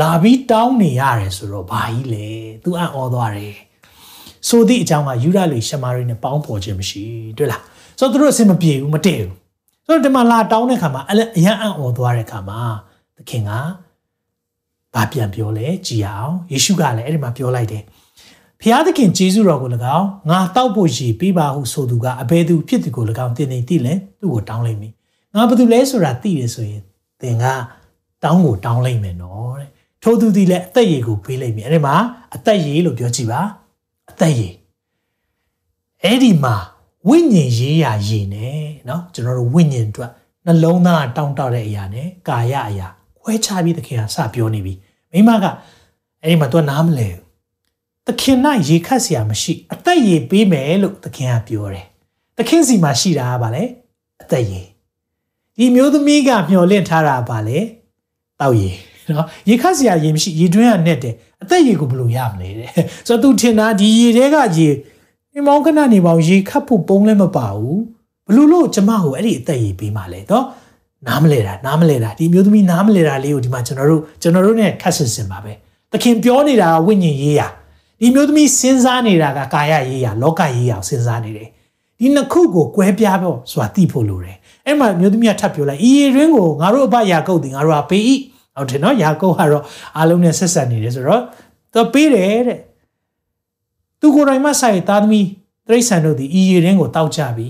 [0.00, 2.26] လာပြီးတောင်းနေရတယ်ဆိုတော့ဘာကြီးလဲ
[2.64, 3.54] သူအံ့ဩသွားတယ်
[4.48, 7.04] ဆိုသည့်အကြောင်းကယူရလူရှမာရိနဲ့ပေါင်းဖော်ခြင်းမရှိ
[7.36, 7.62] တွေ့လား
[7.98, 9.34] ဆိုတော့သူတို့အစင်မပြေဘူးမတည့်ဘူး
[9.86, 11.12] ဆိုတော့ဒီမှာလာတောင်းတဲ့ခါမှာအ
[11.44, 12.60] ရန်အံ့ဩသွားတဲ့ခါမှာ
[13.16, 13.50] သခင်က
[14.94, 17.82] ဘာပြန်ပြောလဲကြည်အောင်ယေရှုကလည်းအဲ့ဒီမှာပြောလိုက်တယ်
[18.61, 24.89] ဖျားသခင်ဂျေဇုတော်ကို၎င်းငါတောက်ဖို့ရည်ပေးပါဟုဆိုသူကအဘယ်သူဖြစ်သူကို၎င်းတင်နေသိလဲသူ့ကိုတောင်းလိုက်မိ
[25.33, 26.81] ငါဘာသူလဲဆိုတာသိရဆိုရင်
[27.21, 27.45] သင်က
[28.23, 29.69] တောင်းကိုတောင်းလိုက်မယ်နော်တဲ့
[30.03, 31.95] ထို့သူသည်လည်းအသက်ရည်ကိုပေးလိုက်မယ်အဲ့ဒီမှာ
[32.35, 33.41] အသက်ရည်လို့ပြောကြည့်ပါ
[34.11, 34.53] အသက်ရည်
[36.03, 36.55] အဲ့ဒီမှာ
[37.07, 40.11] ဝိညာဉ်ရေးရာရည်နဲ့เนาะကျွန်တော်တို့ဝိညာဉ်အတွက်
[40.45, 42.87] နှလုံးသားတောင်းတတဲ့အရာနဲ့ကာယအရာ
[43.21, 44.73] ခွဲခြားပြီးသခင်ကစပြောနေပြီ
[45.11, 45.45] မိမက
[46.23, 47.23] အဲ့ဒီမှာသူကနားမလဲဘူး
[48.08, 48.38] သခင်၌
[48.68, 51.86] ရေခတ်စရာမရှိ အသက်ရေပေးမယ်လို့သခင်ကပြောတယ်။
[52.38, 53.62] သခင်စီမှာရှိတာကဘာလဲ။
[54.22, 54.60] အသက်ရေ။
[55.56, 57.58] ဒီမျိုးသမီးကမျှော်လင့်ထားတာကဘာလဲ။
[58.40, 58.70] တောက်ရေ။
[59.10, 62.70] နော်။ရေခတ်စရာရေမရှိရေတွင်းကနဲ့တယ်။အသက်ရေကိုဘယ်လိုရမလဲတဲ့။
[63.06, 64.68] ဆိုတော့သူထင်တာဒီရေတဲကရေ
[65.32, 67.78] နေမောင်းခဏနေပေါင်းရေခတ်ဖို့ပုံလည်းမပါဘူး။
[68.26, 70.44] ဘလို့လို့ကျမကိုအဲ့ဒီအသက်ရေပေးမှလဲတော့
[71.06, 75.52] နားမလဲတာနားမလဲတာဒီမျိုးသမီးနားမလဲတာလေးကိုဒီမှာကျွန်တော်တို့ကျွန်တော်တို့ ਨੇ ခတ်ဆင်စင်ပါပဲ။
[75.92, 77.48] သခင်ပြောနေတာဝိညာဉ်ရေးရာ။
[78.00, 81.48] ဒီမျိုးသမီးစဉ်းစားနေတာကကာယရေးရာလောကရေးရာစဉ်းစားနေတယ်
[81.98, 84.36] ဒီနှစ်ခုကိုကွဲပြားဖို့ဆိုတာသိဖို့လိုတယ်
[84.66, 88.02] အဲ့မှာမျိုးသမီးကထပ်ပြောလိုက်ဤရင်းကိုငါတို့အဘယာကုတ်တင်ငါတို့ကပေး၏
[88.56, 89.64] ဟုတ်တယ်နော်ယာကုတ်ကတော့
[89.96, 91.22] အားလုံးနဲ့ဆက်ဆက်နေတယ်ဆိုတော့
[91.74, 92.60] သူပေးတယ်တဲ့
[94.00, 95.26] သူကိုယ်တိုင်မှဆိုင်သားသမီး
[95.68, 97.48] တိရစ္ဆာန်တို့သည်ဤရင်းကိုတောက်ကြပြီ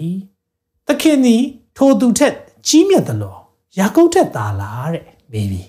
[0.86, 1.42] သခင်သည်
[1.76, 2.32] ထိုသူထက်
[2.66, 3.38] ကြီးမြတ်တယ်လို့
[3.78, 5.62] ယာကုတ်ထက်သာလားတဲ့မေးပြီ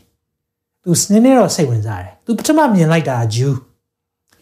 [0.84, 3.56] သူစနေနေတော့စိတ်ဝင်စားတယ်သူပထမမြင်လိုက်တာဂျူး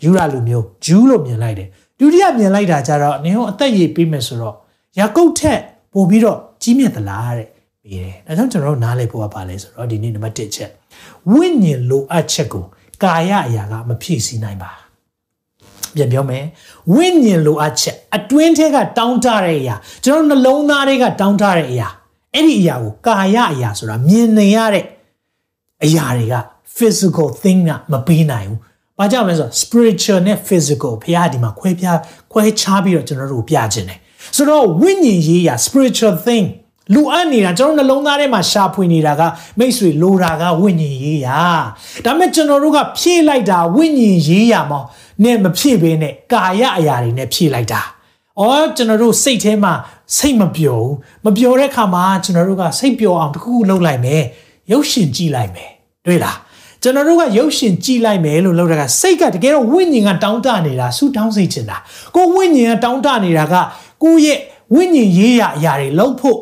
[0.04, 1.68] ယူရလူမျိုးဂျူးလို့မြင်လိုက်တယ်
[2.00, 4.56] ဒုတိယမြင်လိုက်တာကျတော့နင်တို့အသက်ရည်ပေးမယ်ဆိုတော့
[5.00, 5.60] ယာကုတ်ထက်
[5.94, 7.48] ပို့ပြီးတော့ကြီးမြတ်သလားတဲ့
[7.84, 10.72] ပြီးတယ်ဒါကြောင့်ကျွန်တော်တို့နားလည်ဖို့ကပါလဲဆိုတော့ဒီနေ့နံပါတ်1ချက်
[11.32, 12.66] ဝိညာဉ်လိုအပ်ချက်ကို
[13.04, 14.72] ကာယအရာကမဖြည့်ဆည်းနိုင်ပါ
[15.95, 16.43] ပြန်ပြောမယ်
[16.93, 21.88] ဝိညာဉ်လိုအပ်ချက်အတွင်းထဲကတောင်းတတဲ့အရာကျွန်တော်နှလုံးသားတွေကတောင်းတတဲ့အရာ
[22.34, 24.86] အဲ့ဒီအရာကိုကာယအရာဆိုတာမြင်နေရတဲ့
[25.84, 26.36] အရာတွေက
[26.78, 28.60] physical thing ကမပေးနိုင်ဘူး။
[29.00, 31.98] ဘာကြောင့်လဲဆိုတော့ spiritual နဲ့ physical ဖခင်ဒီမှာခွဲပြား
[32.32, 34.00] ခွဲခြားပြီးတော့ကျွန်တော်တို့ပြခြင်းတယ်။
[34.36, 36.46] ဆိုတော့ဝိညာဉ်ရေးရာ spiritual thing
[36.94, 39.22] လူအပ်နေတာကျွန်တော်နှလုံးသားထဲမှာရှာဖွေနေတာက
[39.60, 41.40] မိတ်ဆွေလိုတာကဝိညာဉ်ရေးရာ။
[42.06, 44.80] ဒါပေမဲ့ကျွန်တော်တို့ကဖြည့်လိုက်တာဝိညာဉ်ရေးရာမှာ
[45.24, 47.82] နဲ့မဖြည့်ဘဲနဲ့ကာယအရာတွေနဲ့ဖြည့်လိုက်တာ။
[48.40, 49.74] အော်ကျွန်တော်တို့စိတ်ထဲမှာ
[50.18, 50.94] စိတ်မပျော်ဘူး။
[51.26, 54.24] မပျော်တဲ့ခါမှာကျွန်တော်တို့ကစိတ်ပျော်အောင်တစ်ခုခုလုပ်လိုက်မယ်။
[54.72, 55.70] ရုပ်ရှင်ကြည့်လိုက်မယ်။
[56.06, 56.38] တွေ့လား။
[56.88, 61.78] ကျွန်တော်တို့ကရုပ်ရှင်ကြည့်လိုက်မယ်လို့လုပ်တာကစိတ်ကတကယ်တော့ဝိညာဉ်ကတောင်းတနေတာဆူတောင်းစိတ်ချင်တာ
[62.15, 63.56] ကိုဝိညာဉ်ကတောင်းတနေတာက
[64.04, 64.39] ကိုရဲ့
[64.76, 66.39] ဝိညာဉ်ရေးရအရာတွေလုပ်ဖို့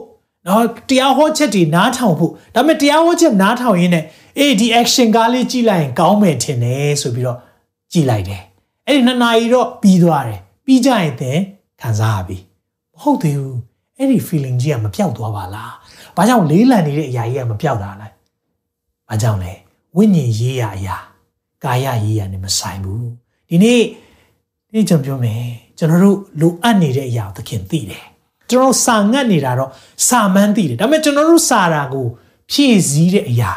[0.48, 4.06] နော်တရားဟောချက်တွေနားထောင်ဖို့ဒါပေမဲ့တရားဟောချက်နားထောင်ရင်းနဲ့
[4.40, 7.38] အေးဒီ action ကားလေးကြည့်လိုက်ရင်ကောင်းမယ်ထင်တယ်ဆိုပြီးတော့
[7.92, 8.42] ကြည့်လိုက်တယ်
[8.88, 11.40] အဲ့ဒီနှစ်နာရီတော့ပြီးသွားတယ်ပြီးကြရင်သင်
[11.82, 12.38] ခံစားရပြီ
[12.94, 13.58] မဟုတ်သေးဘူး
[13.98, 15.74] အဲ့ဒီ feeling ကြီးကမပြောက်သွားပါလား
[16.16, 18.08] ဘာကြောင့်လေးလံနေတဲ့အရာကြီးကမပြောက်တာလဲ
[19.10, 19.54] ဘာကြောင့်လဲ
[19.98, 20.98] ဝိညာဉ်ရေးရအရာ
[21.64, 23.08] ကာယရေးရနဲ့မဆိုင်ဘူး
[23.50, 23.82] ဒီနေ့
[24.74, 25.44] ဒီကျွန်တော်ပြောမယ်
[25.78, 28.06] ကျွန်တော်တို့လိုအပ်နေတဲ့အရာသခင်သိတယ်
[28.52, 29.70] ကျွန်တော်စာငတ်နေတာတော့
[30.08, 32.06] စာမှန်းသိတယ်ဒါပေမဲ့ကျွန်တော်တို့စာတာကို
[32.52, 33.52] ဖြည့်စည်းတဲ့အရာ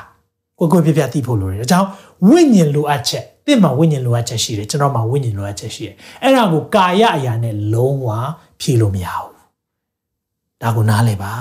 [0.58, 1.88] ကိုကိုပြပြသိဖို့လိုတယ်ဒါကြောင့်
[2.28, 8.08] ဝိညာဉ်လိုအပ်ချက်တင့်မှာဝိညာဉ်လိုအပ်ချက်ရှိတယ်ကျွန်တော်မှာဝိညာဉ်လိုအပ်ချက်ရှိတယ်အဲ့ဒါကိုကာယအရာနဲ့လုံးဝ
[8.60, 9.32] ဖြည့်လို့မရဘူး
[10.62, 11.32] ဒါကိုနားလည်ပါ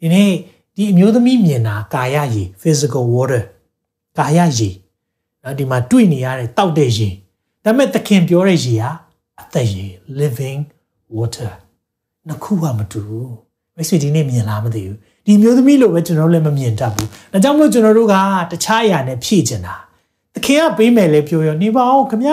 [0.00, 0.30] ဒီနေ့
[0.76, 3.42] ဒီအမျိုးသမီးမြင်တာကာယရည် physical water
[4.18, 4.70] ကာယရေ
[5.42, 7.08] နော်ဒီမှာတွေ့နေရတဲ့တောက်တဲ့ရေ
[7.64, 8.90] ဒါပေမဲ့သခင်ပြောတဲ့ရေဟာ
[9.40, 9.86] အသက်ရေ
[10.20, 10.60] living
[11.16, 11.50] water
[12.26, 13.32] နှစ်ခုကမတူဘူး
[13.76, 18.14] မိတ်ဆွေဒီနေ့မြင်လားမသိဘူးဒီမျိုးသမီးလိုပဲကျွန်တော်လည်းမမြင်တတ်ဘူးဒါကြောင့်မလို့ကျွန်တော်တို့က
[18.50, 19.76] တခြားအရာနဲ့ဖြည့်ကျင်တာ
[20.34, 22.30] သခင်ကပေးမယ်လေပြောရောနေပါအောင်ခမရ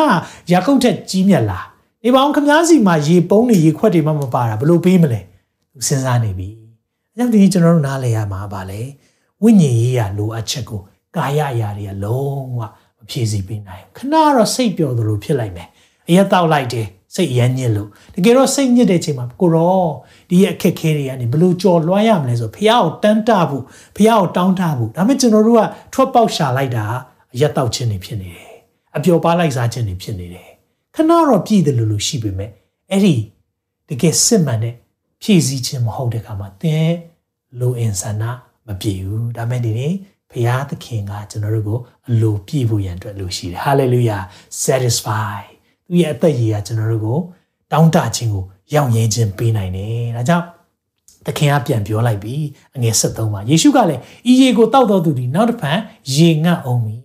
[0.51, 1.65] ရာကုတ်ထက်ကြီးမြတ်လား
[2.03, 5.21] နေပါအောင်ခမရစီမှာရေပုံးတွေရေခွက်တွေမှမပါတာဘလို့ပေးမလဲ
[5.71, 6.49] သူစဉ်းစားနေပြီ
[7.13, 8.81] အဲကြောင့်ဒီကျွန်တော်တို့နားလည်ရမှာပါလေ
[9.43, 10.81] ဝိညာဉ်ရေးရလိုအပ်ချက်ကို
[11.15, 15.67] ကာယအရာတွေကလုံးဝမဖြည့်ဆည်းပေးနိုင်ခဏတော့စိတ်ပျော်သလိုဖြစ်လိုက်မယ်
[16.09, 19.85] အရက်တောက်လိုက်တယ်စိတ်ရမ်းညစ်လို့တကယ်တော့စိတ်ညစ်တဲ့အချိန်မှာကိုရော
[20.29, 23.63] ဒီရဲ့အခက်ခဲတွေကနေဘလို့ကြော်လွှားရမလဲဆိုဖះကိုတန်းတဖို့
[23.95, 26.85] ဖះကိုတောင်းတဖို့ဒါပေမဲ့ကျွန်တော်တို့ကထွက်ပေါက်ရှာလိုက်တာ
[27.33, 28.51] အရက်တောက်ခြင်းတွေဖြစ်နေတယ်
[28.95, 30.49] အပျော်ပါလိုက်စားခြင်းတွေဖြစ်နေတယ်
[30.95, 32.51] ခဏတော့ပြည့်တယ်လို့လို့ရှိပေမဲ့
[32.91, 33.15] အဲ့ဒီ
[33.89, 34.75] တကယ်စစ်မှန်တဲ့
[35.21, 36.91] ဖြည့်ဆည်းခြင်းမဟုတ်တဲ့ခါမှာသင်
[37.59, 38.23] လိုအင်ဆန္ဒ
[38.67, 39.93] မပြည့်ဘူးဒါမဲ့ဒီနေ့
[40.31, 44.21] ဖရာသခင်ကကျွန်တော်တို့ကိုအလိုပြည့်ဖို့ရန်အတွက်လိုရှိတယ် hallelujah
[44.63, 45.39] satisfy
[45.87, 47.19] သူရဲ့အသက်ရည်ကကျွန်တော်တို့ကို
[47.71, 50.45] တောင်းတခြင်းကိုရောက်ရဲခြင်းပေးနိုင်တယ်ဒါကြောင့်
[51.25, 52.35] သခင်ကပြန်ပြောလိုက်ပြီ
[52.75, 55.79] အငယ်73မှာယေရှုကလည်းဤရေကိုတောက်တော်သူဒီနောက်တစ်ဖန်
[56.15, 56.95] ရေငတ်အောင်ပြီ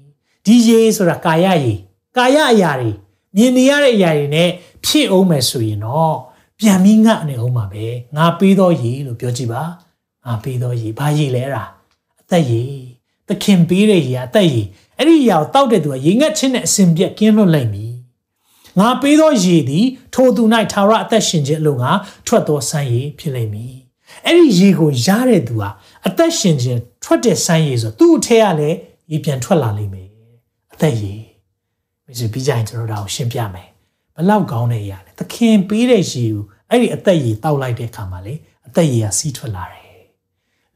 [0.46, 1.74] ဒီရေဆိုတာကာယရေ
[2.16, 2.90] ကာယအရာတွေ
[3.36, 4.48] မြင်နေရတဲ့အရာတွေနဲ့
[4.84, 6.16] ဖြည့်အောင်မယ်ဆိုရင်တော့
[6.58, 7.84] ပြန်ပြီးငတ်နေအောင်ပါပဲ
[8.16, 9.62] ငါပေးသောရေလို့ပြောကြည့်ပါ
[10.24, 11.64] ငါပေးသောရေဘာရေလဲအဲ့ဒါ
[12.20, 12.62] အသက်ရေ
[13.28, 14.62] သခင်ပေးတဲ့ရေအသက်ရေ
[14.98, 17.86] အဲ့ဒီရေကိုတောက်တဲ့သူကရေငတ်ခြင်းနဲ့အစဉ်ပြက်ကင်းလွတ်လိုက်ပြီ
[18.78, 21.90] ငါပေးသောရေသည် ထိုသူ၌ထာဝရအသက်ရှင်ခြင်းအလို့ငါ
[22.26, 23.74] ထွက်သောဆန်းရည်ဖြစ်လိမ့်မည်
[24.24, 25.70] အဲ့ဒီရေကိုရတဲ့သူဟာ
[26.06, 28.76] အသက်ရှင်ခြင်းထွက်တဲ့ဆန်းရည်ဆိုသူ့အထက်ကလည်း
[29.10, 30.08] ရေပြန်ထွက်လာလိမ့်မယ်
[30.74, 31.22] အသက်ရည်
[32.06, 33.68] မရှိပြီးကြရင်ကျွန်တော်တို့ဒါကိုရှင်းပြမယ်
[34.16, 38.34] ဘလောက်ကောင်းတဲ့ရာလဲသခင်ပေးတဲ့ရေကိုအဲ့ဒီအသက်ရည်တောက်လိုက်တဲ့အခါမှာလေ
[38.66, 40.00] အသက်ရည်ကစီးထွက်လာတယ်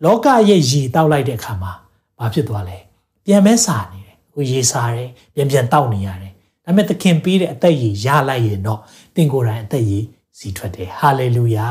[0.04, 1.72] လောကရဲ့ရေတောက်လိုက်တဲ့အခါမှာ
[2.20, 2.78] ဘာဖြစ်သွားလဲ
[3.26, 6.32] ပြန်မဲစာနေတယ်ဟိုရေစာတယ်ပြန်ပြန်တောက်နေရတယ်
[6.64, 8.80] ဒါပေမဲ့သခင်ပေးတဲ့အသက်ရည်ရလိုက်ရင်တော့
[9.14, 10.04] တင်ကိုယ်တိုင်အသက်ရည်
[10.38, 11.68] စီးထွက်တယ်ဟာလေလုယာ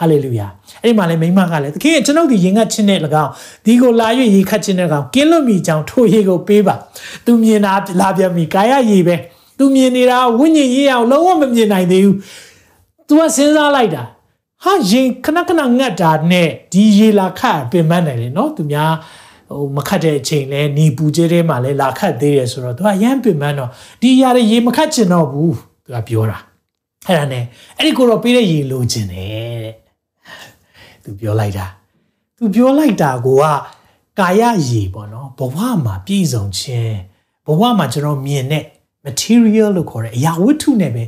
[0.00, 0.46] ဟာလေလုယာ
[0.82, 3.30] အဲ့ဒီမှာလည်းမိမကလည်းသခင်ရဲ့ကျွန်ုပ်ဒီရင်ငတ်ခြင်းနဲ့၎င်း
[3.64, 6.74] ဒီကိုလာ၍ရေခတ်ခြင်းနဲ့၎င်းကင်းလွတ်မိကြောင်းထိုရေကိုပေးပါ
[7.24, 9.16] သူမြင်တာလာပြန်ပြီကာယရေပဲ
[9.58, 12.16] သူမြင်နေတာဝိညာဉ်ရေးအောင်လုံးဝမမြင်နိုင်သေးဘူး
[13.08, 14.02] तू ကစဉ်းစားလိုက်တာ
[14.64, 18.92] ဟာရင်ခဏခဏငတ်တာနဲ့ဒီရေလာခတ်ပင်ပန်းတယ်လေနော်သူများ
[19.48, 26.38] ဟိုမခတ်တဲ့အချိန်လဲနေပူကျဲထဲမှာလဲလာခတ်သေးတယ်ဆိုတော့သူကရမ်းပင်ပန်းတော့ဒီຢာတွေရေမခတ်ချင်တော့ဘူးသူကပြောတာ
[27.06, 27.44] အဲ့ဒါနဲ့
[27.76, 29.74] အဲ့ဒီကိုတော့ပေးတဲ့ရေလိုချင်တယ်တဲ့
[31.04, 31.66] သူပြောလိုက်တာ
[32.38, 33.44] သူပြောလိုက်တာကိုက
[34.18, 36.96] ကာယရေပေါ့နော်ဘဝမှာပြည့်စုံခြင်း
[37.46, 38.64] ဘဝမှာကျွန်တော်မြင်တဲ့
[39.04, 41.04] material လို့ခေါ်တဲ့အရာဝတ္ထုနဲ့ပဲ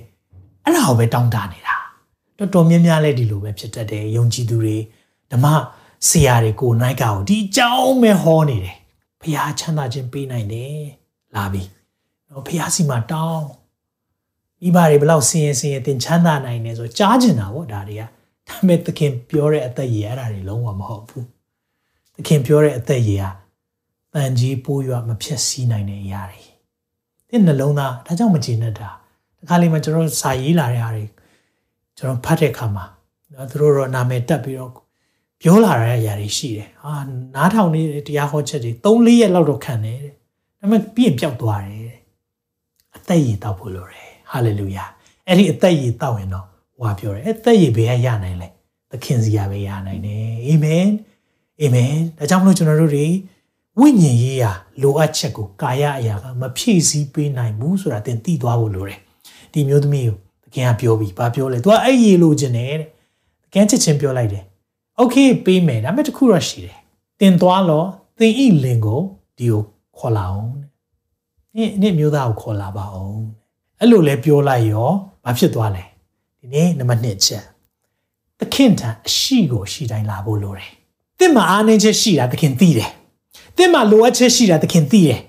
[0.65, 1.77] အဲ့ဒါကိုပဲတောင်းတနေတာ
[2.39, 4.77] တော်တော်များများလဲဒီလိုပဲဖြစ်တတ်တယ်ယုံကြည်သူတွေ
[5.31, 5.47] ဓမ္မ
[6.09, 8.77] ဆရာတွေကိုနိုင်ကကိုဒီအကြောင်းပဲဟောနေတယ်
[9.21, 10.81] ဖះချမ်းသာခြင်းပေးနိုင်တယ်
[11.35, 11.63] လာပြီ
[12.29, 13.47] နော်ဖះစီမှာတောင်း
[14.63, 18.03] မိဘတွေဘလောက်ဆင်းရဲဆင်းရဲတင်ချမ်းသာနိုင်တယ်ဆိုကြားကျင်တာဗောဒါတွေက
[18.49, 21.27] ဒါပေမဲ့သခင်ပြောတဲ့အသက်ရည်အဲ့ဒါတွေလုံးဝမဟုတ်ဘူး
[22.15, 23.31] သခင်ပြောတဲ့အသက်ရည်ဟာ
[24.15, 26.43] တန်ကြီးပိုးရွမဖြစ်စည်းနိုင်တဲ့အရာတွေ
[27.29, 28.89] တဲ့နှလုံးသားဒါကြောင့်မကျေနပ်တာ
[29.39, 31.05] တခါလေမှကျွန်တော်စာရေးလာတဲ့အားတွေ
[31.97, 32.85] ကျွန်တော်ဖတ်တဲ့အခါမှာ
[33.33, 34.73] နော်သူတို့တော့နာမည်တက်ပြီးတော့
[35.43, 36.95] ပြောလာတဲ့အရာတွေရှိတယ်ဟာ
[37.35, 40.15] နားထောင်နေတဲ့တရားဟောချက်တွေ3-4ရက်လောက်တော့ခံတယ်တဲ့ဒါ
[40.61, 41.99] ပေမဲ့ပြီးရင်ပျောက်သွားတယ်တဲ့
[42.97, 44.85] အသက်ရည်တောက်ဖို့လိုတယ်ဟာလေလုယာ
[45.27, 46.47] အဲ့ဒီအသက်ရည်တောက်ရင်တော့
[46.79, 48.49] ဟွာပြောတယ်အသက်ရည်ဘယ်ရရနိုင်လဲ
[48.91, 50.87] သခင်စီရပဲရနိုင်တယ်အာမင်
[51.61, 53.07] အာမင်ဒါကြောင့်မလို့ကျွန်တော်တို့တွေ
[53.79, 59.01] ဝိညာဉ်ရေးရာလိုအပ်ချက်ကိုကာယအရာကမဖြည့်ဆည်းပေးနိုင်ဘူးဆိုတာသင်သိသွားဖို့လိုတယ်
[59.53, 62.89] ဒီမျိုးသမီးကိုသခင်ကပြောပြီးဘာပြောလဲ तू ကအဲ့ရေလိုချင်တယ်တဲ့
[63.45, 64.45] သခင်ချစ်ချင်းပြောလိုက်တယ်
[65.00, 66.78] โอเคပေးမယ်ဒါပေမဲ့တခုတော့ရှိတယ်
[67.20, 67.88] တင်သွားတော့
[68.20, 69.02] သင်ဤလင်ကို
[69.38, 69.62] ဒီကို
[69.98, 70.50] ခေါ်လာအောင်
[71.56, 73.20] တဲ့နေ့မျိုးသားကိုခေါ်လာပါအောင်
[73.80, 74.90] အဲ့လိုလဲပြောလိုက်ရော
[75.24, 75.84] ဘာဖြစ်သွားလဲ
[76.40, 77.44] ဒီနေ့နံပါတ်1ချက်
[78.40, 80.72] သခင်ထံအရှိကိုရှိတိုင်းလာဖို့လိုတယ်
[81.20, 82.90] တင့်မှာအားနည်းချက်ရှိတာသခင်သိတယ်
[83.58, 85.20] တင့်မှာလိုအပ်ချက်ရှိတာသခင်သိတယ်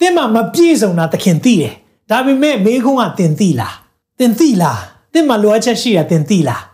[0.00, 1.74] တင့်မှာမပြည့်စုံတာသခင်သိတယ်
[2.10, 3.74] ဒါပေမဲ့မေခွန်းကတင်သိလား
[4.18, 4.80] တင်သိလား
[5.12, 6.64] တင့်မှာလိုအပ်ချက်ရှိတာတင်သိလားတ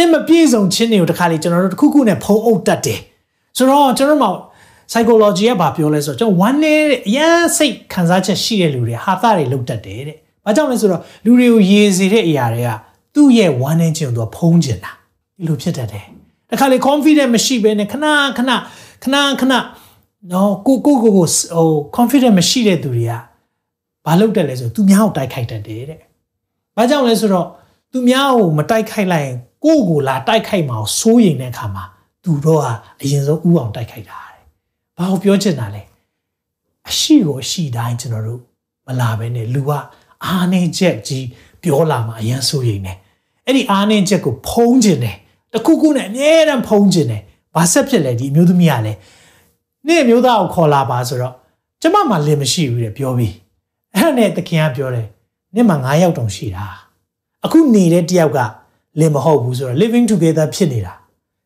[0.00, 3.00] င့်မပြည့်စုံခြင်းတွေကိုတခါလေကျွန်တော်တို့တစ်ခုခုနဲ့ဖုံးအုပ်တတ်တယ်
[3.56, 4.38] ဆိုတော့ကျွန်တော်တို့
[4.90, 12.70] psychology ကဘာပြောလဲဆိုတော့ကျွန်တော် one နဲ့အရင်စိတ်ခံစားချက်ရှိတဲ့လူတွေဟာသားတွေလုတ်တတ်တယ်တဲ့။ဘာကြောင့်လဲဆိုတော့လူတွေကိုရေစေတဲ့အရာတွေက
[13.14, 14.92] သူ့ရဲ့ one နဲ့ခြင်းကိုသူကဖုံးကျင်တာ
[15.38, 16.04] ဒီလိုဖြစ်တတ်တယ်။
[16.50, 18.06] တခါလေ confident မရှိဘဲနဲ့ခဏ
[18.38, 18.50] ခဏ
[19.02, 19.54] ခဏခဏ
[20.32, 23.12] နော်ကိုကိုကိုကိုဟို confident မရှိတဲ့သူတွေက
[24.06, 25.98] ဘာလုပ်တယ်လဲဆိုသူများကိုတိုက်ခိုက်တတ်တယ်တဲ့။
[26.76, 27.46] ဘာကြောင့်လဲဆိုတော့
[27.92, 31.84] သူများကိုမတိုက်ခိုက်လိုက်ရင် ကိုယ့်ကိုလာတိုက်ခိုက်မှာစိုးရိမ်တဲ့အခါမှာ
[32.24, 34.42] သူတော့ဟာအရင်ဆုံးဥအောင်တိုက်ခိုက်တာတဲ့။
[34.96, 35.82] ဘာကိုပြောချင်တာလဲ။
[36.88, 38.40] အရှိကိုအရှိတိုင်းကျွန်တော်တို့
[38.86, 39.70] မလာဘဲနဲ့လူက
[40.24, 41.26] အားနေချက်ကြီး
[41.62, 42.92] ပြောလာမှာအရင်စိုးရိမ်နေ။
[43.46, 45.16] အဲ့ဒီအားနေချက်ကိုဖုံးခြင်းတယ်။
[45.52, 47.22] တခုခုနဲ့အမြဲတမ်းဖုံးခြင်းတယ်။
[47.54, 48.98] ဘာဆက်ဖြစ်လဲဒီအမျိုးသမီးကလည်း
[49.86, 51.34] နေ့မျိုးသားကိုခေါ်လာပါဆိုတော့
[51.82, 53.32] ကျမမှလင်မရှိဘူးတဲ့ပြောပြီး။
[53.94, 55.06] အဲ့ဒါနဲ့တခင်ကပြောတယ်။
[55.54, 56.64] နေ့မှ9ယောက်တောင်ရှိတာ။
[57.44, 58.38] အခုနေတဲ့တယောက်က
[58.98, 60.92] လင်မဟုတ်ဘူးဆိုတော့ living together ဖြစ်နေတာ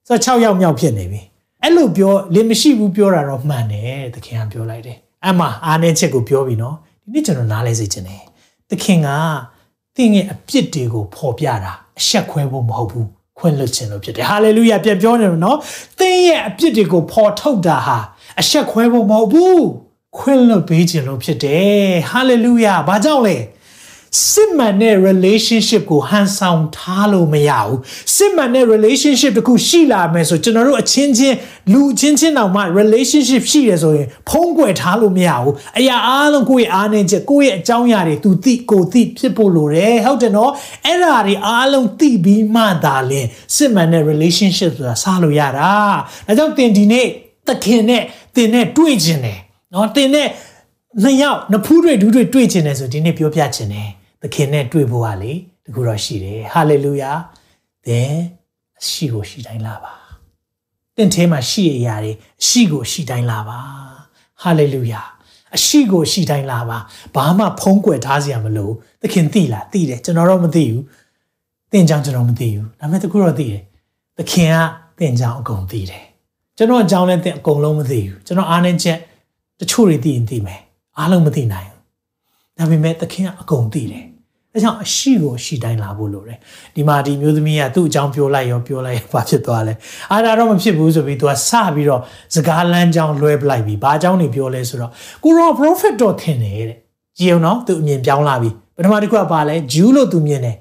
[0.09, 1.20] ဆိုတော့6ယောက်မြောက်ဖြစ်နေပြီ
[1.62, 8.22] အဲ့လိုပြောလင်မရှိဘူးပြောတာတော့မှန်တယ်သခင်ကပြောလိုက်တယ်အမှအားနေချက်ကိုပြောပြီနော်ဒီနေ့ကျွန်တော်နားလဲစေချင်တယ်
[8.70, 9.09] သခင်က
[9.96, 15.59] သင်ရဲ့အပြစ်တွေကိုဖော်ပြတာအဆက်ခွဲဖို့မဟုတ်ဘူးခွင့်လွှတ်ခြင်းလို့ဖြစ်တယ်ဟာလေလုယာပြန်ပြောနေတယ်နော်
[15.98, 17.98] သင်ရဲ့အပြစ်တွေကိုဖော်ထုတ်တာဟာ
[18.40, 19.64] အဆက်ခွဲဖို့မဟုတ်ဘူး
[20.18, 23.37] ခွင့်လွှတ်ပေးခြင်းလို့ဖြစ်တယ်ဟာလေလုယာဘာကြောင့်လဲ
[24.22, 27.79] စစ်မှန်တဲ့ relationship ကိုဟန်ဆောင်ထားလို့မရဘူး
[28.16, 31.37] စစ်မှန်တဲ့ relationship တခုရှိလာမယ်ဆိုကျွန်တော်တို့အချင်းချင်း
[31.72, 40.53] လူချင်းချင်းတောင်မှ relationship ရှိရဆိုရင်ဖုံးကွယ်ထားလို့မရဘူးအရာအားလုံးကိုယ့်ရဲ့အားနည်းချက်ကိုယ့်ရဲ့အကြောင်းအရာတွေသူသိကိုသိဖြစ်ဖို့လိုတယ်ဟုတ်တယ်နော်
[40.87, 45.72] အဲ့ဒါတွေအားလုံးသိပြီးမှသာလင်စစ်မှန်တဲ့ relationship ဆိုတာစားလို့ရတာ
[46.27, 47.07] ဒါကြောင့်သင်ဒီနေ့
[47.48, 48.03] သခင်နဲ့
[48.35, 49.38] သင်နဲ့တွေ့ကျင်တယ်
[49.74, 50.29] နော်သင်နဲ့
[51.03, 53.90] နှစ်ယောက်နှစ်ဖူးတွေဒူးတွေတွေ့ကျင်တယ်ဆိုဒီနေ့ပြောပြချင်တယ်
[54.24, 55.32] သသခင်နဲ့တွေ့ဖို့ကလေ
[55.64, 57.12] တကူတော့ရှိတယ်ဟာလေလုယာ
[57.87, 58.12] သင်
[58.80, 59.92] အရှိကိုရှိတိုင်းလာပါ
[60.96, 63.58] တင့်ထဲမှာရှိရရာတွေအရှိကိုရှိတိုင်းလာပါ
[64.42, 65.02] ဟာလေလုယာ
[65.56, 66.78] အရှိကိုရှိတိုင်းလာပါ
[67.14, 68.70] ဘာမှဖုံးကွယ်ထားစရာမလို
[69.02, 70.82] သခင်သိလားသိတယ်ကျွန်တော်တော့မသိဘူး
[71.72, 73.62] သင်ကြောင့်ကျွန်တော်မသိဘူးဒါပေမဲ့တကူတော့သိတယ်
[74.18, 74.56] သခင်က
[74.98, 76.04] သင်ကြောင့်အကုန်သိတယ်
[76.56, 78.98] ကျွန်တော်အကြောင်းလည်းသင်အကုန်လုံးမသိဘူးကျွန်တော်အားနေချက်
[79.60, 80.60] တချို့တွေသိရင်သိမယ်
[80.98, 84.04] အားလုံးမသိနိုင်ဘူးဒါပေမဲ့သခင်ကအကုန်သိတယ်
[84.54, 86.38] ဒါကြောင့်အရှိကိုအရှိတိုင်းလာဖို့လိုတယ်
[86.74, 89.74] ဒီမှာဒီမျိုးသမီးကသူ့အကြောင်းပြောလိုက်ရောပြောလိုက်ရောဘာဖြစ်သွားလဲ
[90.12, 92.00] အားဒါတော့မဖြစ်ဘူးဆိုပြီးသူကစပြီးတော့
[92.34, 94.90] စကားလမ်းကြောင်းလွဲပလိုက်ပြီဘာအကြောင်းနေပြောလဲဆိုတော့
[95.24, 96.78] ကိုရော prophet တော့ထင်တယ်တဲ့
[97.18, 100.56] ကြည်အောင်နော်သူအမြင်ပြောင်းလာပြီပထမတစ်ခုကပါလဲဂျူးလို့သူမြင်တယ်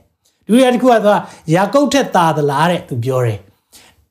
[0.48, 1.16] ဒုတိယတစ်ခုကသူက
[1.56, 3.40] ယာကုပ်ထက်သာသလားတဲ့သူပြောတယ်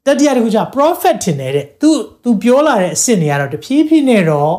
[0.07, 1.89] တတိယတစ်ခုကျ prophet ထင်တယ်တဲ့သူ
[2.23, 4.55] သူပြောလာတဲ့အစ်စ်တွေကတော့တဖြည်းဖြည်းနဲ့တော့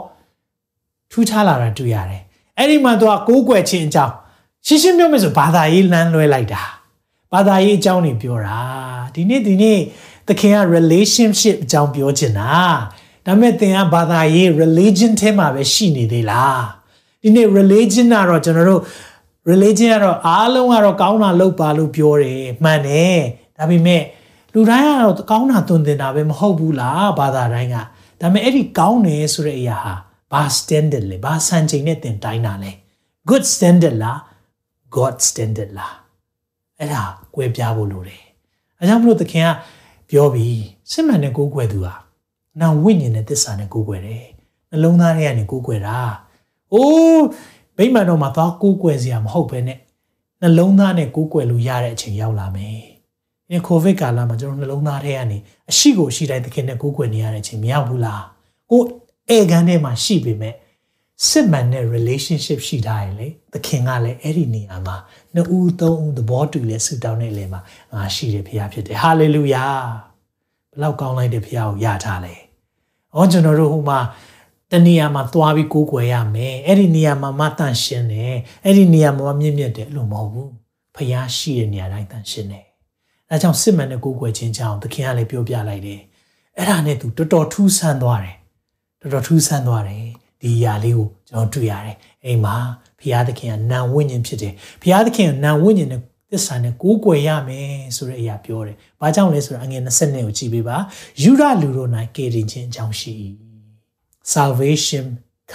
[1.11, 2.21] ထူးခြားလာတာတွေ့ရတယ်
[2.57, 4.13] အဲ့ဒီမှာသူကကိုးကွယ်ခြင်းအကြောင်း
[4.67, 6.63] ရှင်းရှင်းပြောမယ်ဆိုဘာသာရေးလမ်းလွဲလိုက်တာ
[7.33, 8.59] ဘာသာရေးအကြောင်းတွေပြောတာ
[9.15, 9.79] ဒီနေ့ဒီနေ့
[10.27, 12.53] သခင်က relationship အကြောင်းပြောချင်တာ
[13.25, 16.63] ဒါပေမဲ့သင်ကဘာသာရေး religion ထဲမှာပဲရှိနေသေးလား
[17.23, 18.81] ဒီနေ့ religion ကတော့ကျွန်တော်တို့
[19.51, 23.19] religion ကတော့အားလုံးကတော့ကောင်းတာလုပ်ပါလို့ပြောတယ်မှန်တယ်
[23.57, 24.03] ဒါပေမဲ့
[24.53, 27.77] လူတိုင်းကတော့ကောင်းတာသွန်သင်တာပဲမဟုတ်ဘူးလားဘာသာတိုင်းက
[28.21, 29.93] ဒါပေမဲ့အဲ့ဒီကောင်းတယ်ဆိုတဲ့အရာဟာ
[30.31, 32.71] ဘာ standard လဲဘာစံချိန်နဲ့သင်တိုင်းတာလဲ
[33.29, 34.19] good standard လား
[34.95, 35.95] God standard လား
[36.79, 37.03] အဲ့ဒါ
[37.35, 38.23] ကွဲပြားဖို့လိုတယ်
[38.79, 39.49] အဲကြောင့်မလို့သခင်က
[40.09, 41.93] ပြောပြီးစစ်မှန်တဲ့ကိုးကွယ်သူဟာ
[42.59, 44.25] နာဝိညာဉ်နဲ့သစ္စာနဲ့ကိုးကွယ်တယ်
[44.69, 45.97] နှလုံးသားထဲကနေကိုးကွယ်တာ
[46.73, 47.23] အိုး
[47.77, 49.77] ဗိမာန်တော်မှာသွားကိုးကွယ်စရာမဟုတ်ပဲနဲ့
[50.41, 52.79] နှလုံးသားနဲ့ကိုးကွယ်လို့ရတဲ့အချိန်ရောက်လာမယ်
[53.49, 55.37] ဒီကိုဗစ်ကာလမှာကျွန်တော်နှလုံးသားထဲကနေ
[55.69, 58.23] အရှိကိုရှိတိုင်းသခင်နဲ့ကိုးကွယ်နေရတဲ့အချိန်မရောက်ဘူးလား
[58.71, 58.81] ကို
[59.35, 60.53] ဧကန်ထဲမှာရှိပေမဲ့
[61.29, 64.95] စစ်မှန်တဲ့ relationship ရှိထားရင်လေသခင်ကလည်းအဲ့ဒီနေရာမှာ
[65.33, 67.59] နှစ်ဦးသုံးဦးသဘောတူလဲဆူတောင်းတဲ့လေမှာ
[67.93, 69.65] ငါရှိတယ်ဖခင်ဖြစ်တယ်ဟာလေလုယာ
[70.73, 72.33] ဘလောက်ကောင်းလိုက်တဲ့ဖခင်ကိုရထားလဲ။
[73.15, 73.99] အော်ကျွန်တော်တို့ဟိုမှာ
[74.71, 80.49] တနေရာမှာသွားပြီးကိုးကွယ်ရမယ်။အဲ့ဒီနေရာမှာမတန့်ရှင်းတယ်။အဲ့ဒီနေရာမှာမြင့်မြတ်တယ်လို့မဟုတ်ဘူး။
[80.95, 82.65] ဖခင်ရှိတဲ့နေရာတိုင်းတန့်ရှင်းတယ်။
[83.29, 85.99] အဲကြောင့်စစ်မှန်တဲ့ကိုးကွယ်ခြင်းကြောင့်သခင်ကလည်းပြောပြလိုက်တယ်။
[86.57, 88.35] အဲ့ဒါနဲ့သူတော်တော်ထူးဆန်းသွားတယ်။
[89.01, 90.07] တော်တော်ထူးဆန်းသွားတယ်။
[90.43, 92.55] ဒီຢာလေးကိုကျွန်တော်တွေ့ရတယ်အိမ်မှာ
[92.99, 96.01] ဘုရားသခင်ကနာဝိညာဉ်ဖြစ်တယ်ဘုရားသခင်ကနာဝိညာဉ်နဲ့
[96.31, 100.77] သစ္စာနဲ့ကိုးကွယ်ရမယ်ဆိုတဲ့အရာပြောတယ်။ဘာကြောင့်လဲဆိုတော့အငယ်20ကိုကြည့်ပေးပါ။
[101.21, 103.15] ယူရလူတို့၌ကယ်တင်ခြင်းအကြောင်းရှိ။
[104.33, 105.05] Salvation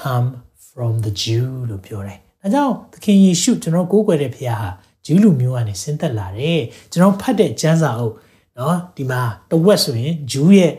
[0.01, 0.29] come
[0.68, 4.70] from the Jew လို့ပြောတယ်။ဒါကြောင့်သခင်ယေရှုကျွန်တော်ကိုးကွယ်တဲ့ဘုရားဟာ
[5.07, 6.61] ဂျူးလူမျိုးကနေဆင်းသက်လာတယ်။
[6.92, 8.14] ကျွန်တော်ဖတ်တဲ့ကျမ်းစာအုပ်
[8.59, 9.20] နော်ဒီမှာ
[9.51, 10.72] တဝက်ဆိုရင်ဂျူးရဲ့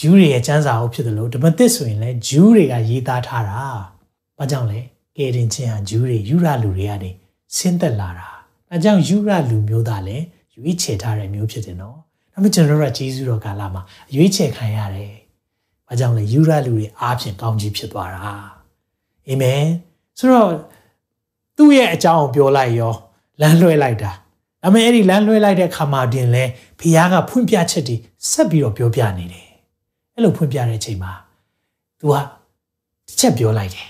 [0.00, 3.60] ဂျူးတွေရဲ့ကျမ်းစာအုပ်ဖြစ်တယ်လို့ဓမ္မသစ်ဆိုရင်လည်းဂျူးတွေကရေးသားထားတာ။
[4.38, 4.80] ဘာကြောင့်လဲ။
[5.16, 7.10] ကယ်တင်ခြင်းဟာဂျူးတွေယူရလူတွေကနေ
[7.56, 8.28] ဆင်းသက်လာတာ။
[8.70, 10.24] အဲကြောင့်ယူရလူမျိုးသားလည်း
[10.56, 11.96] ရွေးချယ်ထားတဲ့မျိုးဖြစ်တယ်နော်။
[12.32, 13.82] ဒါပေမဲ့ကျွန်တော်တို့ကဂျေဇုတော်ကာလမှာ
[14.14, 15.12] ရွေးချယ်ခံရတယ်။
[15.88, 18.20] ဘာကြောင့်လဲယူရလူတွေအားဖြင့်ကောင်းကြီးဖြစ်သွားတာ။
[19.28, 19.64] အာမင်။
[20.18, 20.50] ဆိုတော့
[21.56, 22.94] သူ့ရဲ့အကြောင်းကိုပြောလိုက်ရော
[23.40, 24.12] လမ်းလွှဲလိုက်တာ။
[24.62, 26.44] ဒါပေမဲ့အဲ့ဒီလမ်းလွှဲလိုက်တဲ့ခါမှာတင်လဲ
[26.78, 27.96] ဖခင်ကဖွင့်ပြချက်တွေ
[28.30, 29.49] ဆက်ပြီးတော့ပြောပြနေတယ်
[30.20, 31.12] အဲ့လိုဖွင့်ပြတဲ့အချိန်မှာ
[32.00, 33.88] तू ကတစ်ချက်ပြောလိုက်တယ်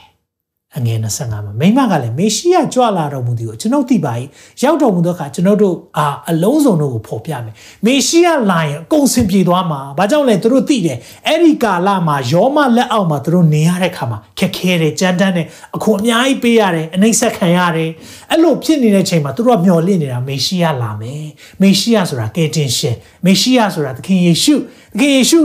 [0.78, 4.12] အငယ်25မှာမိမကလည်းမေရှိယကြွလာတော်မူသည်ကိုကျွန်ုပ်သိပါ၏
[4.62, 7.54] ရောက်တော်မူသောအခါကျွန်ုပ်တို့အာအလုံးစုံတို့ကိုဖော်ပြမယ်
[7.86, 17.90] မေရှိယလာရင်အကုန်စင်ပြေသွားမှာဘာကြောင့်လဲသူတို့သိတယ်အဲ့ဒီကာလမှာယောမလက်အောက်မှာသူတို့နေရတဲ့ခါမှာခက်ခဲတယ်ကြမ်းတမ်းတယ်အခွန်အများကြီးပေးရတယ်အနှိမ့်ဆက်ခံရတယ်
[18.30, 21.26] အဲ့လိုဖြစ်နေတဲ့ချိန်မှာသူတို့ကမျှော်လင့်နေတာမေရှိယလာမယ်
[21.60, 24.54] မေရှိယဆိုတာကယ်တင်ရှင်မေရှိယဆိုတာသခင်ယေရှု
[24.92, 25.40] သခင်ယေရှု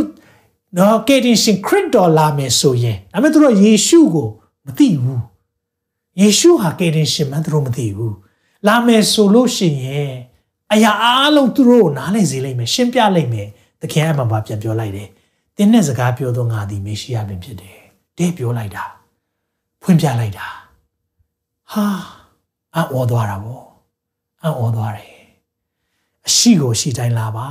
[0.78, 4.30] နော်ကယ်တင်ရှင်ခရစ်တော်လာမယ်ဆိုရင်ဒါပေမဲ့သူတို့ယေရှုကို
[4.66, 5.24] မသိဘူး
[6.22, 8.16] ယေရှုဟာကယ်တင်ရှင်မှန်းသူတို့မသိဘူး
[8.68, 10.14] လာမယ်ဆိုလို့ရှိရင်
[10.74, 10.92] အရာ
[11.26, 13.48] အလုံးသူတို့ကိုနားလည်စေလိမ့်မယ်ရှင်းပြလိုက်မယ်
[13.82, 15.10] သခင်အမှန်ပါပြန်ပြောလိုက်တယ်
[15.58, 17.78] တင်းနဲ့စကားပြောတော့ငါသည်မေရှိယပင်ဖြစ်တယ်
[18.18, 18.84] တဲ့ပြောလိုက်တာ
[19.82, 20.48] ဖွင့်ပြလိုက်တာ
[21.72, 21.86] ဟာ
[22.76, 23.62] အော်သွားတာဗော
[24.44, 25.14] အော်သွားတယ်
[26.28, 27.48] အရှိကိုရှိတိုင်းလာပါ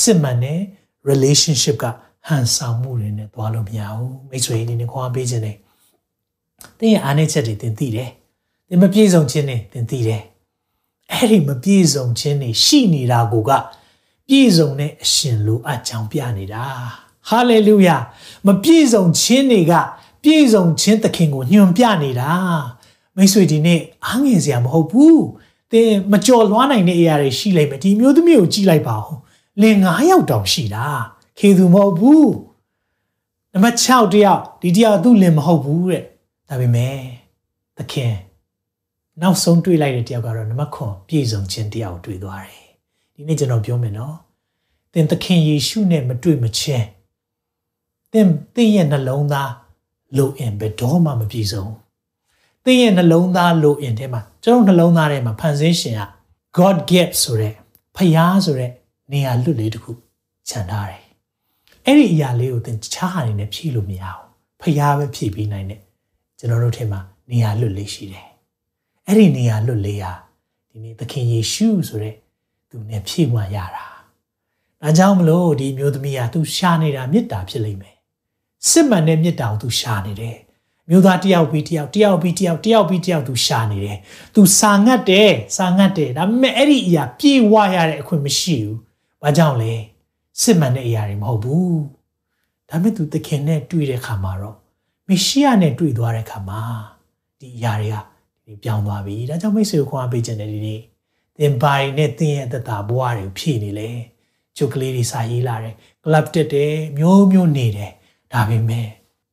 [0.00, 0.60] စစ်မှန်တဲ့
[1.08, 1.84] relationship က
[2.26, 5.56] ဟန်ဆောင်မှုတွေနဲ့သွားလို့မရဘူးမိတ်ဆွေအနေနဲ့ခွာပေးခြင်းနဲ့
[6.78, 8.10] တင်းရဲ့အားနည်းချက်တွေတင်သိတယ်
[8.68, 10.22] တင်းမပြည့်စုံခြင်းတွေတင်သိတယ်
[11.12, 13.50] အဲ့ဒီမပြည့်စုံခြင်းတွေရှိနေတာကိုက
[14.28, 16.64] ပြည့်စုံတဲ့အရှင်လိုအပ်ကြောင်းပြနေတာ
[17.28, 17.96] ဟာလေလုယာ
[18.46, 19.72] မပြည့်စုံခြင်းတွေက
[20.22, 22.30] ပြည့်စုံခြင်းသခင်ကိုညွှန်ပြနေတာ
[23.16, 25.24] မိတ်ဆွေဒီနေ့အားငယ်စရာမဟုတ်ဘူး
[25.72, 29.14] တင်းမကြော်လွှားနိုင်တဲ့အရာတွေရှိလိမ့်မယ်ဒီမျိုးသမီးကိုကြည့်လိုက်ပါဦး
[29.60, 30.86] လင်9ယောက်တောင်ရှိတာ
[31.38, 32.32] ခေသူမဟုတ်ဘူး
[33.52, 36.02] နံပါတ်6တယောက်ဒီတယောက်သူ့လင်မဟုတ်ဘူးတဲ့
[36.48, 36.96] ဒါပေမဲ့
[37.76, 38.14] သခင်
[39.20, 42.68] နောက်ဆုံးတွေ့လိုက်တဲ့တယောက်ကတော့နံပါတ်9ပြည်စုံခြင်းတယောက်တွေ့သွားတယ်
[43.14, 44.16] ဒီနေ့ကျွန်တော်ပြောမယ်နော်
[44.92, 46.86] သင်သခင်ယေရှုနဲ့မတွေ့မချင်း
[48.12, 49.52] သင်သင်ရဲ့နှလုံးသား
[50.16, 51.66] လိုအင်ဘယ်တော့မှမပြည့်စုံ
[52.64, 56.02] သင်ရဲ့နှလုံးသားလိုအင်ထဲမှာကျွန်တော်နှလုံးသားထဲမှာဖန်ဆင်းရှင်က
[56.56, 57.54] God gift ဆိုတဲ့
[57.96, 58.70] ဖျားဆိုတဲ့
[59.12, 59.92] နေရာလွတ်လေးတစ်ခု
[60.48, 61.07] ခြံထားတယ်
[61.88, 64.28] အဲ့ဒီအရာလေးကိုသင်ချားဟာနေနဲ့ဖြည့်လို့မရဘူး
[64.60, 65.80] ဖျားပဲဖြည့်ပြီးနိုင်တယ်
[66.38, 68.26] ကျွန်တော်တို့ထဲမှာနေရာလွတ်လေးရှိတယ်
[69.06, 70.12] အဲ့ဒီနေရာလွတ်လေးဟာ
[70.70, 72.14] ဒီနေ့သခင်ယေရှုဆိုတဲ့
[72.70, 73.86] သူနဲ့ဖြည့်ဝရတာ
[74.82, 77.96] ဒါကြောင့်မလို့ဒီမျိုးသမီးဟာသူရှာနေတာမေတ္တာဖြစ်လိမ့်မယ်
[78.68, 80.38] စစ်မှန်တဲ့မေတ္တာကိုသူရှာနေတယ်
[80.88, 83.98] မျိုးသားတယောက်ပြီးတယောက်တယောက်ပြီးတယောက်တယောက်ပြီးတယောက်သူရှာနေတယ်
[84.34, 88.76] သူစာငတ်တယ်စာငတ်တယ်ဒါပေမဲ့အဲ့ဒီအရာပြေဝရတဲ့အခွင့်မရှိဘူး
[89.22, 89.74] ဘာကြောင့်လဲ
[90.42, 91.78] စစ်မှန်တဲ့အရာတွေမဟုတ်ဘူး
[92.68, 94.56] ဒါပေမဲ့သူသခင်နဲ့တွေ့တဲ့ခါမှာတော့
[95.08, 96.60] မေရှိယနဲ့တွေ့သွားတဲ့ခါမှာ
[97.40, 97.96] ဒီအရာတွေက
[98.46, 100.80] ဒီပြောင်းသွားပြီဒါကြောင့်မိတ်ဆွေကိုခွန်အားပေးခြင်းတဲ့ဒီနေ့
[101.38, 103.90] သင်ပိုင်နဲ့သင်ရဲ့အသက်တာဘဝတွေဖြည့်နေလေ
[104.56, 105.74] ကျုပ်ကလေးတွေစာရေးလာတယ်
[106.04, 107.92] ကလပ်တက်တယ်မျိုးမျိုးနေတယ်
[108.32, 108.86] ဒါပေမဲ့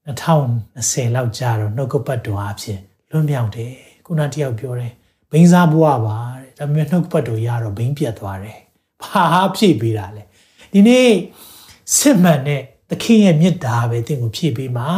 [0.07, 2.79] 2020လောက်ကြာတော့နှုတ်ကပတ်တော်အဖြစ်
[3.11, 3.71] လွတ်မြောက်တယ်
[4.05, 4.93] ခုနတယောက်ပြောတယ်
[5.31, 8.59] ဘိန်းစားဘဝပါတဲ့ဒါပေမဲ့နှုတ်ကပတ်တော်ရတော့ဘိန်းပြတ်သွားတယ်
[9.01, 9.23] ဘာ
[9.55, 10.23] ဖြည့်ပေးတာလဲ
[10.75, 11.11] ဒီနေ့
[11.97, 14.89] စစ်မှန်တဲ့သခင်ရဲ့မြတ်တာပဲသင်ကိုဖြည့်ပေးမှာ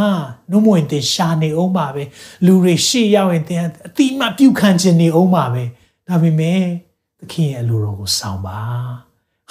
[0.50, 2.04] နှုတ်မဝင်သင်ရှာနေအောင်ပါပဲ
[2.46, 5.64] လူတွေရှေ့ရောက်ရင်သင်အတိမပြုခံခြင်းနေအောင်ပါပဲ
[6.08, 6.62] ဒါပေမဲ့
[7.20, 8.60] သခင်ရဲ့အလိုတော်ကိုဆောင်ပါ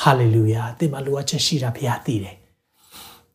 [0.02, 2.36] ဟာလေလုယာသင်မှာလိုအပ်ချက်ရှိတာဘုရားသိတယ်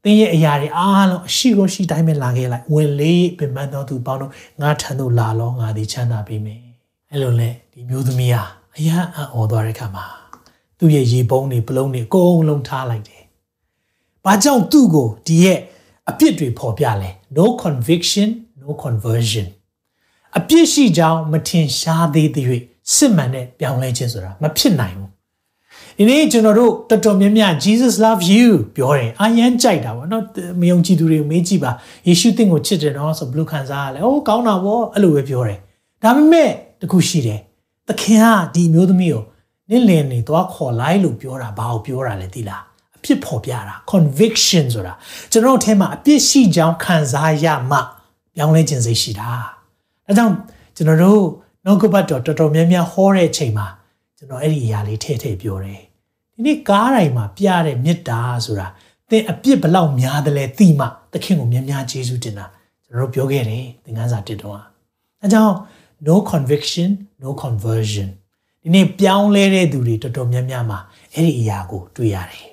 [0.04, 6.62] သင်ရဲ့အရာတွေအားလုံးအရှိကိုရှိတိုင်းပဲလာခဲ့လိုက်ဝင်လေးပင်ပန်းသောသူပေါင်းတို့ငါထံသို့လာလောငါသည်ချမ်းသာပေးမယ်
[7.12, 8.44] အဲ့လိုလေဒီမျိုးသမီးဟာ
[8.78, 10.21] အယံအံ့ဩသွားတဲ့ခါမှာ
[10.82, 13.24] သူ့ရဲ့ရေပုံးတွေပလုံးတွေအကုန်လုံးထားလိုက်တယ်။
[14.26, 15.60] ဘာကြောင့်သူ့ကိုဒီရဲ့
[16.10, 18.30] အပြစ်တွေပေါ်ပြလဲ no conviction
[18.62, 19.48] no conversion
[20.38, 22.48] အပြစ်ရှိကြောင်းမထင်ရှားသေးသည်၍
[22.94, 25.10] စစ်မှန်တဲ့ပြောင်းလဲခြင်းဆိုတာမဖြစ်နိုင်ဘူး
[25.98, 30.24] ဒီနေ့ကျွန်တော်တို့တော်တော်များများ Jesus love you ပြောတယ်အာယမ်းကြိုက်တာပေါ့နော်
[30.62, 31.72] မယုံကြည်သူတွေမေးကြည့်ပါ
[32.08, 35.60] ယေရှုသင်ကိုချစ်တယ်နော်ဆိုဘလို့ခံစားရလဲအိုးကောင်းတာပေါ့အဲ့လိုပဲပြောတယ်
[36.04, 36.50] ဒါပေမဲ့
[36.82, 37.40] တခုရှိတယ်
[37.88, 39.24] သခင်ကဒီမျိုးသမီးကို
[39.72, 42.64] နင့်လင်နေသွားခေါ်လိုက်လို့ပြောတာဘာကိုပြောတာလဲသိလား
[42.98, 44.94] အဖြစ်ဖော်ပြတာ conviction ဆိုတာ
[45.32, 47.78] ကျွန်တော်တို့အဲမှာအပြစ်ရှိကြောင်းခံစားရမှ
[48.36, 49.32] ပြောင်းလဲခြင်းစိတ်ရှိတာ
[50.06, 50.34] ဒါကြောင့်
[50.76, 51.22] ကျွန်တော်တို့
[51.66, 53.68] နှုတ်ကပတ်တော်တော်တော်များများဟောတဲ့အချိန်မှာ
[54.18, 55.82] ကျွန်တော်အဲ့ဒီအရာလေးထည့်ထည့်ပြောတယ်
[56.34, 58.68] ဒီနေ့ကားတိုင်းမှာပြတဲ့မေတ္တာဆိုတာ
[59.10, 62.46] သင်အပြစ်ဘလောက်များတယ်လဲသိမှသခင်ကိုများများကျေးဇူးတင်တာ
[62.86, 64.58] ကျွန်တော်တို့ပြောခဲ့တယ်သင်ခန်းစာတစ်တော့
[65.22, 65.56] အဲကြောင့်
[66.08, 66.90] no conviction
[67.24, 68.10] no conversion
[68.64, 70.80] ဒီနေ့ပြောင်းလဲတဲ့သူတွေတော်တော်များများမှာ
[71.14, 72.48] အဲ့ဒီအရာကိုတွေ့ရတယ်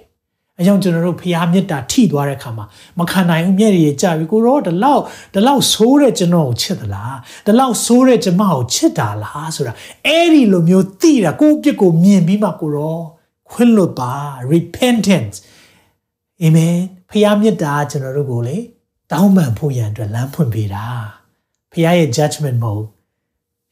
[0.59, 2.65] အဲကြောင့်ကျွန်တော်တို့ဖျားမြတ်တာထိသွားတဲ့အခါမှာ
[2.99, 5.03] မခံနိုင်ဘူးမျက်ရည်ကြပြီကိုရောဒီလောက်
[5.35, 7.17] ဒီလောက်ဆိုးတဲ့ကျွန်တော်ကိုချစ်သလား
[7.47, 9.73] ဒီလောက်ဆိုးတဲ့ကျမကိုချစ်တာလားဆိုတာ
[10.07, 12.99] အဲ့ဒီလိုမျိုးသိတာကိုယ့်အပြစ်ကိုမြင်ပြီးမှကိုရော
[13.51, 14.13] ခွင့်လွတ်ပါ
[14.53, 15.37] repentance
[16.43, 16.77] amen
[17.11, 18.57] ဖျားမြတ်တာကျွန်တော်တို့ကိုလေ
[19.11, 20.87] တောင်းပန်ဖို့ရန်အတွက်လမ်းဖွင့်ပေးတာ
[21.73, 22.87] ဖျားရဲ့ judgment မဟုတ်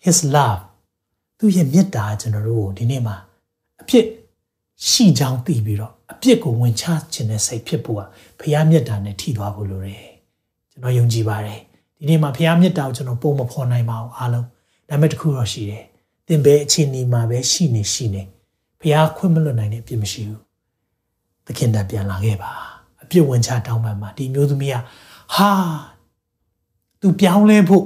[0.05, 0.62] his love
[1.39, 3.15] သူ့ရဲ့မေတ္တာကျွန်တော်တို့ကိုဒီနေ့မှာ
[3.81, 4.05] အဖြစ်
[4.89, 8.01] ရှိကြောင်းသိပြီးတော့အပြစ်ကိုဝင်ချခြင်းနဲ့စိတ်ဖြစ်ဖို့က
[8.39, 10.05] ဘုရားမြတ်တာနဲ့ထိသွားဖို့လိုတယ်
[10.71, 11.60] ကျွန်တော်ယုံကြည်ပါတယ်
[11.97, 14.45] ဒီနေ့မှာဘုရားမြတ်တာကိုကျွန်တော်ပုံမဖော်နိုင်ပါဘူးအားလုံး
[14.89, 15.84] ဒါပေမဲ့တခုတော့ရှိတယ်
[16.27, 18.23] သင်ပဲအခြေအနေမှာပဲရှိနေရှိနေ
[18.81, 20.41] ဘုရားခွင့်မလွတ်နိုင်တဲ့အပြစ်မရှိဘူး
[21.45, 22.51] သခင်တပြန်လာခဲ့ပါ
[23.03, 24.75] အပြစ်ဝင်ချတောင်းပန်ပါဒီမျိုးသမီးက
[25.36, 25.49] ဟာ
[27.01, 27.86] तू ပြောင်းလဲဖို့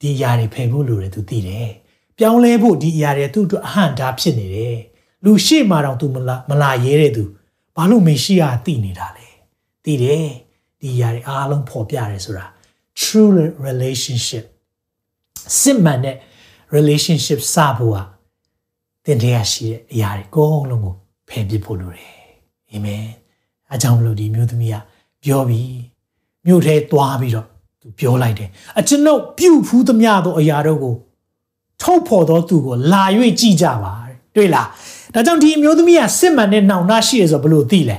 [0.00, 1.70] ဒီຢာတွေဖယ်ဖို့လိုတယ် तू သိတယ်
[2.20, 4.78] ပြောင်းလဲဖို့ဒီຢာတွေသူ့အတွက်အဟန့်တားဖြစ်နေတယ်
[5.24, 7.24] လူရှိမှတော့ तू မလာမလာရဲတဲ့ तू
[7.76, 9.28] ဘာလို့မရှိရသိနေတာလဲ
[9.84, 10.28] သိတယ်
[10.80, 12.46] ဒီຢာတွေအားလုံးပေါ်ပြတယ်ဆိုတာ
[13.02, 13.30] true
[13.66, 14.44] relationship
[15.60, 16.16] စစ်မှန်တဲ့
[16.76, 18.02] relationship စဖို့ဟာ
[19.04, 20.94] တင်တရားရှိတဲ့အရာတွေအကုန်လုံးကို
[21.28, 22.12] ဖယ်ပစ်ဖို့လိုတယ်
[22.70, 23.04] အာမင်
[23.74, 24.76] အကြောင်းမလို့ဒီမျိုးသမီးက
[25.24, 25.76] ပြောပြီး
[26.46, 27.46] မြို့ထဲသွားပြီးတော့
[27.80, 28.48] သူပြောလိုက်တယ်
[28.78, 30.94] အကျွန်ုပ်ပြုတ်ဖူးသမျှသောအရာတို့ကို
[31.81, 33.03] ထုတ်ဖော်သောသူကိုလာ၍
[33.39, 33.93] ကြည်ကြပါ
[34.35, 34.67] တွေ့လား
[35.13, 37.97] ဒါကြောင့်ဒီအမျိုးသမီးကစစ်မှန်တဲ့နှောင်နှရှိရဆိုဘလို့သိလဲ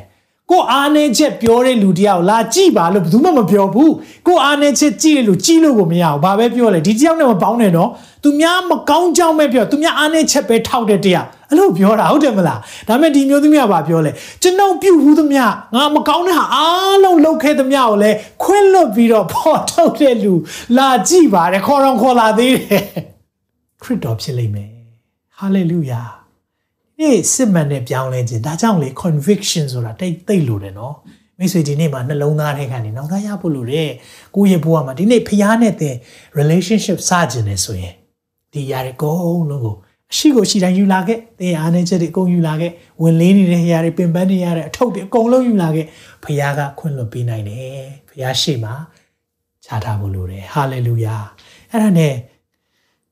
[0.50, 3.92] ကိုအားနေချက်ပြောတဲ့လူတယောက်လာကြည့်ပါလို့ဘယ်သူမှမပြောဘူး
[4.26, 7.90] ကိုအားနေချက်ကြည့်လို့ကြည့်လို့ကိုမရဘူးဘာပဲပြောလဲဒီတယောက်နဲ့မပေါင်းနဲ့နော်
[8.24, 12.58] သူများမကောင်းကြောင်းပဲပြောသူများအားနေချက်ပဲထောက်တဲ့တရားအဲ့လိုပြောတာဟုတ်တယ်မလား
[12.88, 14.10] ဒါပေမဲ့ဒီမျိုးသမီးကဘာပြောလဲ
[14.42, 15.42] ကျွန်တော်ပြုတ်ဘူးသမျှ
[15.74, 20.34] ငါမကောင်းတဲ့ဟာအားလုံးလုပ်ခဲ့သမျှကိုလည်းခွင့်လွတ်ပြီးတော့ပေါ်ထုတ်တဲ့လူ
[20.76, 23.11] လာကြည့်ပါတယ်ခေါ်တော့ခေါ်လာသေးတယ်
[23.82, 24.70] ခရစ်တော်ဖြစ်လိမ့်မယ်
[25.38, 26.00] ဟာလေလုယာ
[26.98, 30.96] နေ့စစ်မှန်တဲ့ပြောင်းလဲခြင်းဒါကြောင့်လေ conviction ဆိုတာတိတ်တိတ်လို့တယ်နော်
[31.38, 33.90] မိတ်ဆွေဒီနေ့မှာနှလုံးသားထဲကနေနောက်သားရဖို့လို့တဲ့
[34.34, 35.94] ကိုယ့်ရဲ့ဘဝမှာဒီနေ့ဖျားနဲ့တဲ့
[36.38, 37.94] relationship စခြင်းနေဆိုရင်
[38.52, 39.76] ဒီရတဲ့ကုန်းလုံးကို
[40.12, 42.72] အရှိကိုရှိတိုင်းယူလာခဲ့သင်အားနေချက်တွေအကုန်ယူလာခဲ့
[43.02, 45.86] ဝင်လေးနေတဲ့ຢာတွေပင်ပန်းနေရတဲ့အထုပ်တွေအကုန်လုံးယူလာခဲ့
[46.24, 48.70] ဖခင်ကခွင့်လွှတ်ပေးနိုင်တယ်ဖခင်ရှိမှ
[49.64, 51.16] ချထားဖို့လိုတယ်ဟာလေလုယာ
[51.70, 52.14] အဲ့ဒါနဲ့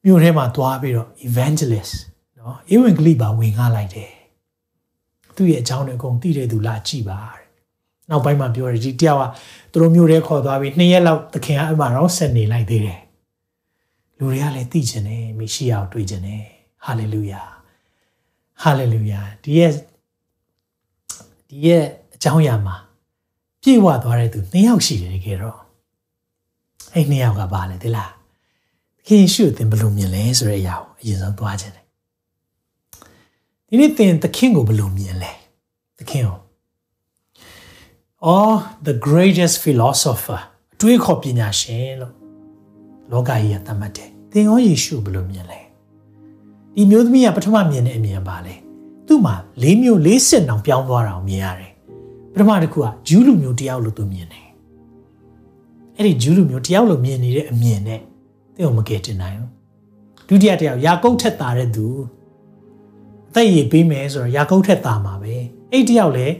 [0.04, 1.94] မြို့ထဲမှာသွားပြီးတော့ evangelist
[2.38, 4.10] နော်ဧဝံဂေလိပါဝင်ကားလိုက်တယ်
[5.36, 7.44] သူ့ရဲ့အကြောင်းတွေအကုန်သိတဲ့သူလာကြည့်ပါတဲ့
[8.10, 9.24] နောက်ပိုင်းမှာပြောတယ်ဒီတယောက်က
[9.72, 13.00] သူတို့မျိုးထဲခေါ်သွားပြီးနှစ်ရက်လောက်သခင်ကအမှတော့ဆက်နေလိုက်သေးတယ်
[14.18, 16.44] လူတွေကလည်းသိကျင်တယ်မိရှိအောင်တွေ့ကျင်တယ်
[16.84, 17.42] ဟာလေလုယာ
[18.62, 19.72] ဟာလေလုယာဒီရဲ့
[21.48, 21.84] ဒီရဲ့
[22.14, 22.76] အကြောင်းအရာမှာ
[23.62, 25.58] ပြည့်ဝသွားတဲ့သူနှစ်ယောက်ရှိတယ်တကယ်တော့
[26.94, 28.10] အဲ့နှစ်ယောက်ကဘာလဲသိလား
[29.10, 31.84] သခင်ရှုသင်ဘယ်လိုမြင်လဲဆိုတဲ့အရာကိုအရင်ဆုံးသွားခြင်းတယ်
[33.68, 35.32] ဒီနေ့သင်သခင်ကိုဘယ်လိုမြင်လဲ
[35.98, 36.38] သခင်ကို
[38.34, 38.50] or
[38.88, 40.40] the greatest philosopher
[40.74, 42.14] အတွေးခေါ်ပညာရှင်လို့
[43.10, 45.60] လောကကြီးကသတ်မှတ်တယ်သင်ရောယေရှုဘယ်လိုမြင်လဲ
[46.74, 48.54] ဒီမျိုးသမီးကပထမမြင်တဲ့အမြင်ပါလေ
[49.06, 51.72] သူ့မှာလေးမျိုးလေးစစ်တောင်ပြောင်းသွားတာကိုမြင်ရတယ်
[52.32, 54.46] ပထမတစ်ခုကဂျူးလူမျိုးတယောက်လို့သူမြင်တယ်
[55.96, 58.09] အဲ့ဒီဂျူးလူမျိုးတယောက်လို့မြင်နေတဲ့အမြင်နဲ့သ
[58.66, 59.50] င်ကိုမကယ်တင်နိုင်ဘူး
[60.28, 61.86] ဒုတိယတယောက်ယာကုပ်ထက်တာတဲ့သူ
[63.28, 65.34] အသက်ရည်ပေးမယ်ဆိုတော့ယာကုပ်ထက်တာမှာပဲ
[65.72, 66.34] အဲ့တယောက်လည်း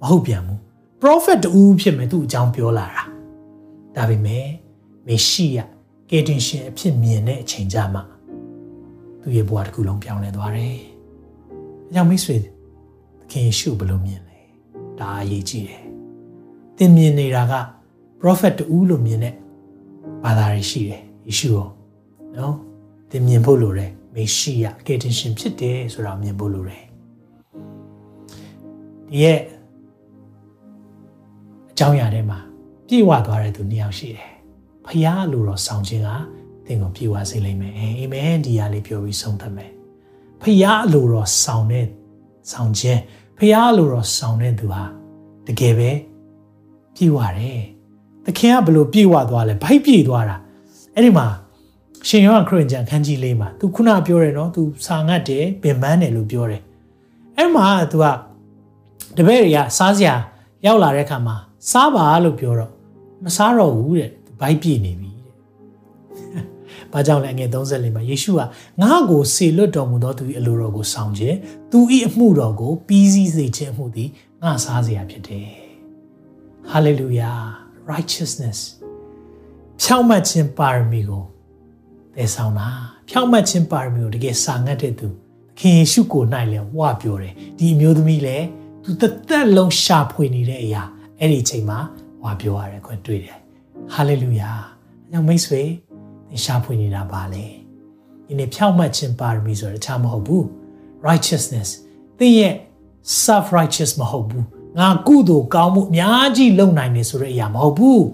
[0.00, 0.58] မဟုတ်ပြန်ဘူး
[1.02, 3.02] prophet တူဖြစ်မယ်သူ့အကြောင်းပြောလာတာ
[3.96, 4.46] ဒါပေမဲ့
[5.06, 5.58] မေရှိယ
[6.10, 8.02] ကယ်တင်ရှင်အဖြစ်မြင်တဲ့အချိန်ကြမှာ
[9.20, 10.76] သူ့ရဲ့ဘဝတစ်ခုလုံးပြောင်းလဲသွားတယ်။
[11.86, 12.44] အဲကြောင့်မိတ်ဆွေသ
[13.30, 14.38] ခင်ယေရှုဘယ်လိုမြင်လဲ။
[14.98, 15.84] ဒါအရေးကြီးတယ်။
[16.76, 17.54] သင်မြင်နေတာက
[18.20, 19.34] prophet တူလို့မြင်တဲ့
[20.24, 21.68] ဘာသာတွေရှိတယ် ယေရှုရော
[22.36, 22.56] နော်
[23.10, 26.84] သင်မြင်ဖို့လိုတယ်မေရှိယကယ်တင်ရှင်ဖြစ်တယ်ဆိုတာမြင်ဖို့လိုတယ်။
[29.08, 29.40] ဒီရဲ့
[31.70, 32.38] အကြောင်းအရာထဲမှာ
[32.86, 34.30] ပြည့်ဝသွားတဲ့သူနှစ်ယောက်ရှိတယ်။
[34.84, 36.08] ဖခင်လိုတော့ဆောင်ခြင်းက
[36.66, 39.70] သင်ကိုပြေဝစေလိမ့်မယ်အာမင်ဒီဟာလေးပြောပြီးဆုံးသတ်မယ်
[40.40, 41.86] ဖခင်အလိုတော်ဆောင်တဲ့
[42.52, 43.00] ဆောင်ခြင်း
[43.38, 44.82] ဖခင်အလိုတော်ဆောင်တဲ့သူဟာ
[45.46, 45.90] တကယ်ပဲ
[46.94, 47.60] ပြေဝတယ်
[48.24, 50.36] သခင်ကဘလို့ပြေဝသွားလဲဘိုက်ပြေသွားတာ
[50.98, 51.26] အဲ့ဒီမှာ
[52.08, 56.62] ရှင်ယောဟန်ခရစ်ယာန်ခန်းကြီးလေးမှာသူခုနပြောတယ်နော်သူစာငတ်တယ်ပင်ပန်းတယ်လို့ပြောတယ်
[57.36, 58.04] အဲ့မှာသူက
[59.16, 60.14] တပည့်တွေကစားစရာ
[60.66, 61.36] ရောက်လာတဲ့အခါမှာ
[61.70, 62.72] စားပါလို့ပြောတော့
[63.24, 65.10] မစားတော့ဘူးတဲ့ဘိုက်ပြေနေပြီ။
[66.92, 68.40] ဘာကြောင့်လဲငွေ34မှာယေရှုက
[68.80, 71.36] ငါ့ကိုစေလွတ်တော်မူသောသူ၏အလိုတော်ကိုဆောင်ခြင်း
[71.70, 71.78] သူ၏
[72.08, 74.08] အမှုတော်ကိုပြီးစီးစေခြင်းအမှုသည်
[74.42, 75.48] ငါစားစရာဖြစ်တယ်။
[76.72, 77.38] Hallelujah
[77.92, 78.58] righteousness
[79.82, 81.24] ဖြောင့်မတ်ခြင်းပါရမီကို
[82.14, 82.68] တည်ဆောင်တာ
[83.08, 85.12] ဖြောင့်မတ်ခြင်းပါရမီကိုတကယ်စာငတ်တဲ့သူသ
[85.58, 88.46] ခင်ယေရှုကို၌လည်းဝါပြောတယ်ဒီအမျိုးသမီးလည်း
[88.84, 90.82] သူတသက်လုံးရှာဖွေနေတဲ့အရာ
[91.18, 91.78] အဲ့ဒီအချိန်မှာ
[92.22, 93.38] ဝါပြောရတယ်ခွင့်တွေ့တယ်
[93.94, 94.58] Hallelujah
[95.06, 95.62] အကြောင်းမိတ်ဆွေ
[96.28, 97.46] သင်ရှာဖွေနေတာပါလေ
[98.26, 100.44] ဒီနေ့ဖြောင့်မတ်ခြင်းပါရမီဆိုတော့တခြားမဟုတ်ဘူး
[101.08, 101.68] righteousness
[102.18, 102.54] သင်ရဲ့
[103.24, 104.44] self righteous မဟုတ်ဘူး
[104.78, 108.04] ငါကုသိုလ်ကောင်းမှုအများကြီးလုပ်နိုင်နေဆိုတဲ့အရာမဟုတ်ဘူး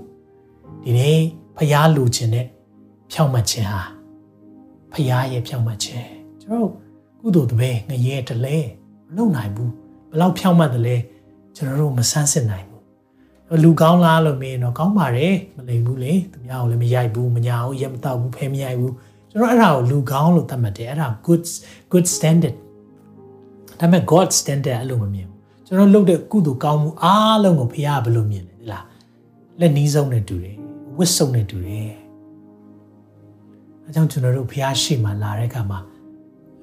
[0.84, 1.20] ဒီနေ့
[1.58, 2.46] ဖျားလူခြင်းနဲ့
[3.10, 3.82] ဖြောင့်မတ်ခြင်းဟာ
[4.92, 6.06] ဖျားရဲ့ဖြောင့်မတ်ခြင်း
[6.42, 6.70] ကျွန်တော်
[7.20, 8.56] ကုသိုလ်တပည့်ငရဲတလဲ
[9.06, 9.72] မလုပ်နိုင်ဘူး
[10.10, 10.96] ဘယ်လောက်ဖြောင့်မတ်တယ်လဲ
[11.56, 18.94] ကျွန်တော်တို့မဆန်းစစ်နိုင်ဘူးလူကောင်းလားလို့မေးရင်တော့ကောင်းပါတယ်မလိမ်ဘူးလေသူများကိုလည်းမရိုက်ဘူးမညာဘူးရက်မတော့ဘူးဖဲမရိုက်ဘူး
[19.30, 21.42] ကျွန်တော်အဲ့ဒါကိုလူကောင်းလို့သတ်မှတ်တယ်အဲ့ဒါ good
[21.92, 22.56] good standard
[23.80, 28.84] ဒါပေမဲ့ God standard အဲ့လိုမမြင်ဘူးကျွန်တော်လုပ်တဲ့ကုသိုလ်ကောင်းမှုအားလုံးကိုဖခင်ကဘယ်လိုမြင်လဲဒီလား
[29.60, 30.63] လက်နီးဆုံးနဲ့တူတယ်
[30.98, 31.92] ဝတ်စုံနဲ့တူတယ်
[33.84, 35.78] အဲကြောင့်ကျွန်တော်တို့ဖခင်ရှိမှလာတဲ့အခါမှာ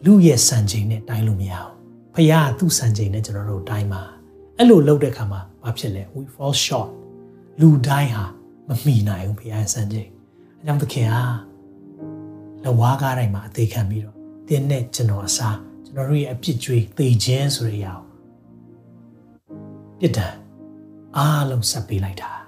[0.06, 1.74] လူရဲ့စံချိန်နဲ့တိုင်းလို့မရဘူး
[2.14, 4.02] ဖခင်ကသူ့စံချိန်နဲ့ကျွန်တော်တို့တိုင်းမှာ
[4.58, 6.90] အဲ့လိုလုပ်တဲ့အခါမှာဘာဖြစ်လဲ we fall short
[7.62, 8.26] လူတိုင်းဟာ
[8.68, 10.10] မမီနိုင်ဘူးဖခင်စံချိန်
[10.58, 11.24] အဲကြောင့်သခင်ဟာ
[12.64, 14.16] လဝါးကားတိုင်းမှာအသေးခံပြီးတော့
[14.48, 17.94] တင်းနဲ့ကျွန်တော်အစားကျွန်တော်တို့ရဲ့အပြစ်ကြွေးသေခြင်းဆိုတဲ့အရာ
[20.00, 20.34] ပြစ်ဒဏ်
[21.18, 22.41] အားလုံးဆက်ပေးလိုက်တာ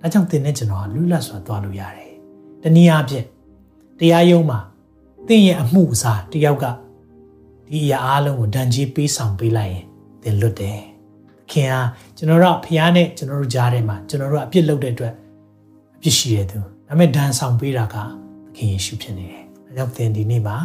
[0.00, 2.12] ဒါကြောင့်တင်းနဲ့ကျွန်တော်လူလတ်စွာသွားလို့ရတယ်
[2.62, 3.26] တနည်းအားဖြင့်
[3.98, 4.58] တရားရုံးမှာ
[5.28, 6.64] တင်းရဲ့အမှုအစားတယောက်က
[7.66, 9.84] ဒီအရာအားလုံးကိုဒဏ်ကြီးပေးဆောင်ပေးလိုက်ရင်
[10.22, 10.80] သင်လွတ်တယ်
[11.50, 11.80] ခင်ဟာ
[12.16, 15.14] ကျွန်တော်တို့ဖះနဲ့ကျွန်တော်တို့ကြားထဲမှာကျွန်တော်တို့အပြစ်လုပ်တဲ့အတွက်
[15.96, 17.98] အပြစ်ရှိတဲ့သူဒါပေမဲ့ဒဏ်ဆောင်ပေးတာကသ
[18.56, 20.56] ခင်ယေရှုဖြစ်နေတယ်။ဒါကြောင့်သင်ဒီနေ့မှာ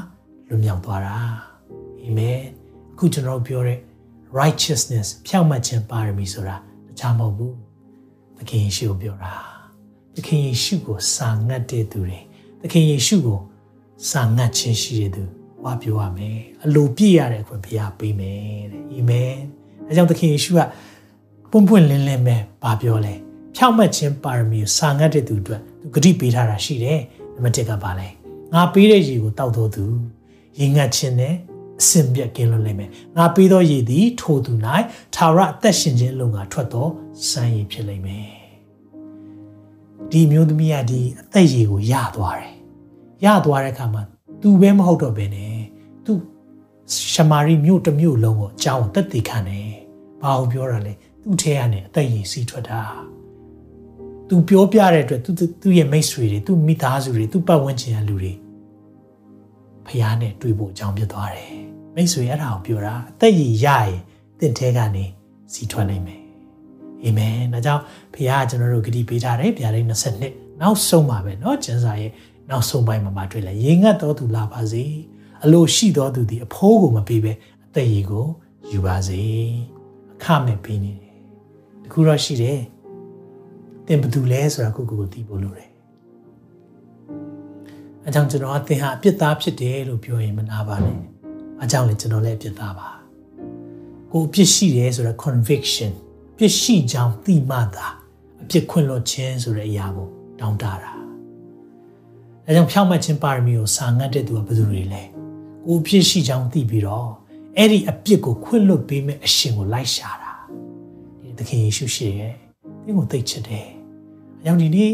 [0.48, 1.16] လွတ်မြောက်သွားတာ။
[2.02, 2.40] အာမင်။
[2.94, 3.80] အခုကျွန်တော်ပြောတဲ့
[4.40, 6.56] righteousness ဖြောင့်မတ်ခြင်းပါရမီဆိုတာ
[6.88, 7.54] တခြားမဟုတ်ဘူး။
[8.38, 9.34] သခင်ယေရှုကိုပြောတာ။
[10.16, 12.20] သခင်ယေရှုကိုစာငတ်တဲ့သူတွေ
[12.62, 13.40] သခင်ယေရှုကို
[14.10, 15.24] စာငတ်ခြင်းရှိတဲ့သူ
[15.64, 19.34] ဝါပြောရမယ်။အလိုပြည့်ရတဲ့ခွင့်ဘုရားပေးမယ်တဲ့။အာမင်။
[19.88, 20.60] အဲကြောင့်သခင်ယေရှုက
[21.52, 23.14] ပွန့်ပွန့်လင်းလင်းပဲဗာပြောလဲ။
[23.56, 27.00] ဖြောင့်မတ်ခြင်းပါရမီကိုစာငတ်တဲ့သူအတွက်သူဂတိပေးထားတာရှိတယ်။
[27.34, 28.08] နံပါတ်1ကပါလဲ။
[28.54, 29.86] ငငါပေးတဲ့ရေကိုတောက်တော်သူ
[30.60, 31.36] ရေငတ်ခြင်းနဲ့
[31.82, 34.52] အစင်ပြက်ကင်းလွတ်လိမ့်မယ်ငါပေးသောရေသည်ထိုသူ၌
[35.16, 36.88] သာရအသက်ရှင်ခြင်းအလုံးကထွက်သော
[37.30, 38.28] စမ်းရည်ဖြစ်လိမ့်မယ်
[40.12, 42.54] ဒီမျိုးသမီးကဒီအသက်ရည်ကိုရသွားတယ်
[43.26, 44.02] ရသွားတဲ့အခါမှာ
[44.42, 45.58] သူပဲမဟုတ်တော့ဘဲနဲ့
[46.06, 46.12] သူ
[47.14, 49.70] ရှမာရိမြို့တစ်မြို့လုံးကိုအကြောင်းတက်တည်ခံတယ်
[50.22, 52.82] ဘာလို့ပြောတာလဲသူ့ထဲကနေအသက်ရည်စီးထွက်တာ
[54.30, 58.34] သူပြောပြတဲ့အတွက်သူသူ့ရဲ့မိတ်ဆွေတွေသူ့မိသားစုတွေသူ့ပတ်ဝန်းကျင်ကလူတွေ
[59.87, 61.53] ဖះနဲ့တွေ့ဖို့အကြောင်းဖြစ်သွားတယ်
[61.95, 63.97] မိတ်ဆွေအဲ့ဒါကိုပြောတာအသက်ရည်ရရင်
[64.41, 65.05] တင့်ထဲကနေ
[65.53, 66.23] စီးထွက်နိုင်မယ်
[67.05, 67.83] အာမင်ဒါကြောင့်
[68.15, 69.87] ဖះကကျွန်တော်တို့ဂတိပေးထားတယ်ဗျာဒိတ်
[70.25, 72.13] 22နောက်ဆုံးပါပဲเนาะကျမ်းစာရဲ့
[72.51, 74.85] နောက်ဆုံးပိုင်းမှာမတွေ့လဲရေငတ်တော်သူလာပါစေ
[75.45, 77.33] အလိုရှိတော်သူဒီအဖိုးကိုမပေးပဲ
[77.67, 78.27] အသက်ရည်ကို
[78.71, 79.23] ယူပါစေ
[80.15, 81.17] အခမဲ့ပေးနေတယ်
[81.83, 82.61] တခုတော့ရှိတယ်
[83.87, 85.71] တင်ဘသူလဲဆိုတာကိုကိုကိုသိဖို့လိုတယ်
[88.08, 91.00] အကြောင်းကျွန်တော်အသင်ဟာအပြစ်သားဖြစ်တယ်လို့ပြောရင်မနာပါနဲ့
[91.64, 92.90] အကြောင်းလည်းကျွန်တော်လည်းအပြစ်သားပါ
[94.12, 95.92] ကိုအပြစ်ရှိတယ်ဆိုတော့ conviction
[96.34, 97.88] အပြစ်ရှိကြောင်းသိမှသာ
[98.44, 100.08] အပြစ်ခွင့်လွှတ်ခြင်းဆိုတဲ့အရာကို
[100.40, 100.74] တောင်းတတာ
[102.46, 105.04] အဲကြောင့်ဖြောင့်မတ်ခြင်းပါရမီကိုစာငတ်တဲ့သူကဘယ်သူတွေလဲ
[105.66, 107.10] ကိုအပြစ်ရှိကြောင်းသိပြီးတော့
[107.58, 110.34] အဲ့ဒီအပြစ်ကိုခွင့်လွှတ်ပေးမဲ့အရှင်ကိုလိုက်ရှာတာ
[111.22, 112.34] ဒီသခင်ယေရှုရှိရဲ့
[112.84, 113.68] သင်ကိုသိချစ်တယ်
[114.40, 114.92] အကြောင်းဒီနေ့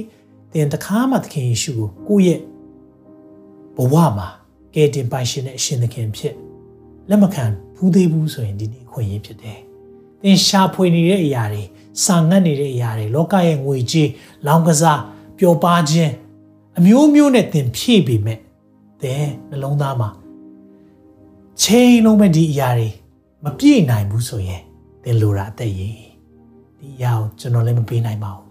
[0.51, 2.39] သင်တခါမှသခင်ယေရှုကိုကိုယ့်ရဲ့
[3.79, 4.27] ဘဝမှာ
[4.75, 6.35] ကယ်တင်ပိုင်ရှင်တဲ့အရှင်သခင်ဖြစ်
[7.09, 9.59] လက်မခံဘူးသေးဘူးဆိုရင်ဒီနေ့ခွင့်ရဖြစ်တယ်။
[10.21, 11.63] သင်ရှာဖွေနေတဲ့အရာတွေ
[12.03, 14.09] စာငတ်နေတဲ့အရာတွေလောကရဲ့ငွေကြေး
[14.47, 15.01] လောင်ကစား
[15.37, 16.13] ပျော်ပါခြင်း
[16.77, 18.39] အမျိုးမျိုးနဲ့သင်ဖြည့်ပေမဲ့
[19.01, 20.09] သင်နှလုံးသားမှာ
[21.61, 22.89] ချိန်လုံးမဲ့ဒီအရာတွေ
[23.43, 24.61] မပြည့်နိုင်ဘူးဆိုရင်
[25.03, 25.95] သင်လိုတာအသက်ရည်
[26.79, 28.45] ဒီအရာကိုကျွန်တော်လည်းမပေးနိုင်ပါဘူး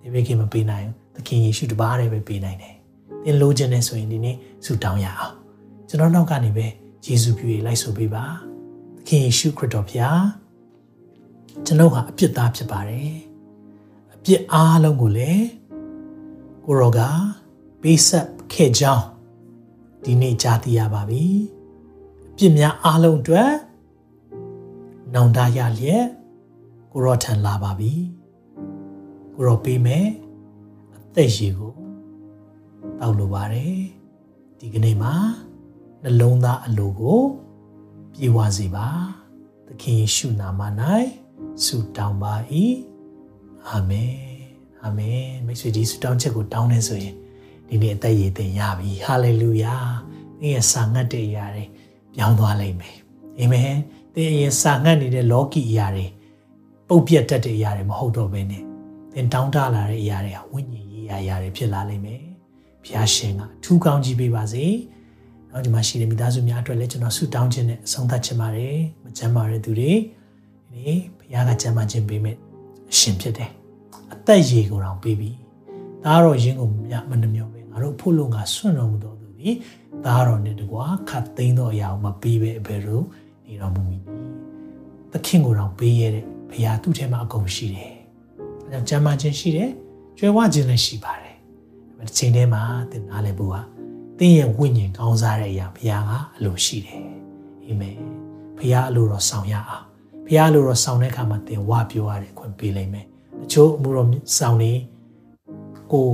[0.02, 2.74] ။ဒီဘေးကမပေးနိုင်ဘူး။သခင်ယေရှုတပါးတည်းပဲပေးနိုင်တယ်။
[3.24, 5.34] သင်လိုချင်တယ်ဆိုရင်ဒီနေ့ ဆုတောင်းရအောင်။
[5.88, 6.66] ကျွန်တော်နောက်ကနေပဲ
[7.06, 8.24] ယေရှုပြုရလိုက်ဆိုပေးပါ။
[8.96, 10.22] သခင်ယေရှုခရစ်တော်ဖျား
[11.66, 13.12] ကျွန်ုပ်ဟာအပြစ်သားဖြစ်ပါတယ်။
[14.14, 15.46] အပြစ်အားလုံးကိုလည်း
[16.64, 17.00] ကိုရောက
[17.82, 19.06] ပေးဆက်ခဲ့ကြောင်း
[20.04, 21.24] ဒီနေ့ကြားသိရပါပြီ။
[22.32, 23.50] အပြစ်များအားလုံးအတွက်
[25.14, 26.06] နောင်တရလျက်
[26.92, 27.92] ကိုရောထံလာပါပြီ။
[29.34, 30.06] ကိုရောပေးမယ်
[30.94, 31.72] အသက်ရည်ကို
[33.00, 33.78] တောက်လိုပါတယ်။
[34.64, 35.14] ဒီကနေ့မှာ
[36.02, 37.22] နှလုံးသားအလိုကို
[38.12, 38.86] ပြေဝစေပါ။
[39.66, 40.60] သခင်ယေရှုနာမ၌
[41.64, 42.34] ဆုတောင်းပါ၏
[43.68, 44.14] အာမင်
[44.84, 47.14] အာမင်မိတ်ဆွေဒီဆုတောင်းချက်ကိုတောင်းနေဆိုရင်
[47.68, 49.74] ဒီနေ့အသက်ရည်သင်ရပြီဟာလေလုယာ
[50.38, 51.64] သင်ရဲ့စာငတ်တဲ့အရာတွေ
[52.14, 52.96] ပြောင်းသွားလိမ့်မယ်
[53.38, 53.72] အာမင်
[54.14, 56.06] သင်ရဲ့စာငတ်နေတဲ့လောကီအရာတွေ
[56.88, 58.62] ပုတ်ပြတ်တတ်တဲ့အရာတွေမဟုတ်တော့ဘဲနဲ့
[59.12, 62.23] သင်တောင်းတလာတဲ့အရာတွေဟာဝိညာဉ်ရေးအရာတွေဖြစ်လာလိမ့်မယ်
[62.84, 64.64] ဘုရားရှင်ကအထူးကောင်းကြီးပေးပါစေ
[65.50, 69.92] နောက်ဒီမှာရှိတဲ့မိသားစုများအတွက်လည်းကျွန်တော်ဆုတောင်းခြင်းနဲ့အဆုံးသတ်ချင်ပါတယ်မချမ်းပါတဲ့သူတွေ
[70.72, 72.36] ဒီနေ့ဘုရားကကြံမှခြင်းပေးမဲ့
[72.92, 73.50] အရှင်ဖြစ်တယ်
[74.12, 75.30] အသက်ရည်ကိုတောင်ပေးပြီ
[76.04, 79.50] ဒါကတော့ယင်းကိုမြမနှမြောပဲငါတို့ဖို့လို့ငါဆွန့်တော်မူတော်သူဒီ
[80.04, 83.02] ဒါကတော့နေတကွာခတ်သိမ်းတော့အရာကိုမပေးပဲအဘယ်လို
[83.46, 84.02] နေတော်မူမည်
[85.12, 87.92] သခင်ကိုတောင်ပေးရတဲ့ဘုရားသူ့ထဲမှာအကုန်ရှိတယ်
[88.66, 89.70] အဲကြောင့်ကြံမှခြင်းရှိတယ်
[90.18, 91.23] ကျွဲဝခြင်းလည်းရှိပါတယ်ဒါပေမဲ့
[92.06, 93.56] တစ်ချိန်တည်းမှာသင်နားလည်ဖို့က
[94.18, 97.00] သင်ရဲ့ဝိညာဉ်ကောင်းစားတဲ့အရာဘုရားကအလိုရှိတယ်
[97.64, 97.96] အာမင်
[98.58, 99.84] ဘုရားအလိုတော်ဆောင်ရအောင်
[100.26, 103.06] ဘုရားလိုတော့ဆောင်တဲ့အခါမှာသင်ဝပြောရတဲ့အခွင့်ပေးလိုက်မယ်
[103.42, 104.72] တချို့အမှုတော်ဆောင်နေ
[105.92, 106.06] ကို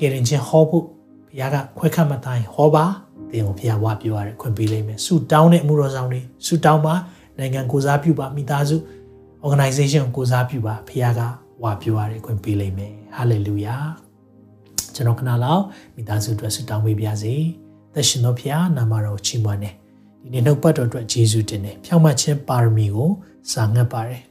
[0.00, 2.84] ကယ်ရင်ချင်းဟောဖို့ဘုရားကခွဲခတ်မတိုင်းဟောပါ
[3.30, 6.94] သင်ကိုဘုရားဝပြောရတဲ့အခွင့်ပေးလိုက်မယ်ဆူတောင်းတဲ့အမှုတော်ဆောင်နေဆူတောင်းပါ
[7.38, 8.76] နိုင်ငံကိုစားပြုပါမိသားစု
[9.46, 11.20] organization ကိုစားပြုပါဘုရားက
[11.62, 14.05] ဝပြောရတဲ့အခွင့်ပေးလိုက်မယ် hallelujah
[14.96, 15.62] ကျွန်တော်ခဏလောက်
[15.94, 17.34] မိသားစုအတွက်ဆူတောင်းပေးပါစေ
[17.94, 19.70] သက်ရှင်တော်ဘုရားနာမတော်ချီးမွမ်းနေ
[20.22, 23.10] ဒီနေ့နှုတ်ပတ်တော်အတွက်ယေရှုတင်တယ်ဖြောင့်မတ်ခြင်းပါရမီကို
[23.52, 24.22] စာငတ်ပါတယ်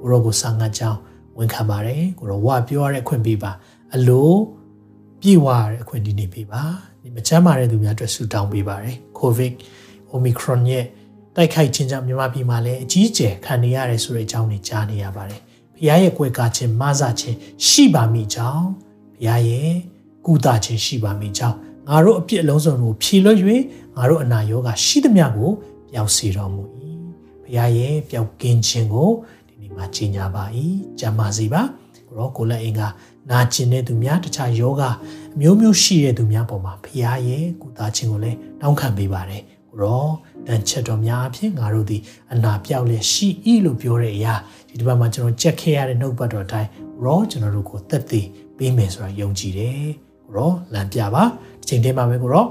[0.00, 0.98] ကိုရောကိုစာငတ်ကြောင်း
[1.38, 3.52] ဝန်ခံပါတယ်ကိုရောဝပြောရတဲ့အခွင့်ပေးပါ
[3.94, 4.32] အလို
[5.20, 6.62] ပြေဝရတဲ့အခွင့်ဒီနေ့ပေးပါ
[7.02, 9.52] ဒီမချမ်းပါတဲ့သူများအတွက်ဆုတောင်းပေးပါတယ်ကိုဗစ်
[10.10, 10.84] အိုမီခရွန်ရဲ့
[11.36, 15.40] တိုက်ခိုက်ခြင်းကြောင့်မြန်မာပြည်မှာလည်းအကြီးအကျယ်ခံနေရတယ်ဆိုတဲ့အကြောင်းတွေကြားနေရပါတယ်
[15.74, 18.66] ဘုရားရဲ့ကွယ်ကာခြင်းမဆခြင်းရှိပါမိကြောင်း
[19.14, 19.72] ဘုရားရဲ့
[20.26, 21.56] ကုသခြင်းရှိပါမိကြောင်း
[21.88, 23.38] ငါတို့အပြစ်အလုံးစုံကိုဖြေလွှတ်၍
[23.96, 25.50] ငါတို့အနာရောဂါရှိသမျှကို
[25.90, 26.62] ပျောက်စေတော်မူ၏
[27.42, 29.10] ဘုရားရဲ့ပျောက်ကင်းခြင်းကို
[29.48, 30.44] ဒီနေ့မှာကြီးညာပါ၏
[31.00, 31.62] ကြံပါစေပါ
[32.06, 32.80] ကိုရောကိုလက်အင်က
[33.30, 34.82] နာကျင်တဲ့သူများတခြားယောဂ
[35.34, 40.06] အမျိုးမျိုးရှိတဲ့သူများပေါ်မှာဘုရားရဲ့ကုသခြင်းကိုလည်းတောင်းခံပေးပါတယ်ကိုရော
[40.46, 41.98] တန်ချက်တော်များအဖြစ်ငါတို့ဒီ
[42.32, 43.28] အနာပြောက်လျက်ရှိ၏
[43.64, 44.34] လို့ပြောတဲ့အရာ
[44.68, 46.68] ဒီတစ်ပတ်မှာကျွန်တော်ကြက်ခဲ့ရတဲ့နှုတ်ပတ်တော်အတိုင်း
[47.04, 48.22] ရောကျွန်တော်တို့ကိုသက်သေ
[48.56, 52.46] ပေးမယ်ဆိုတာယုံကြည်တယ် ကိုရောလမ်းပြပါဒီချိန်တည်းမှာပဲကိုရော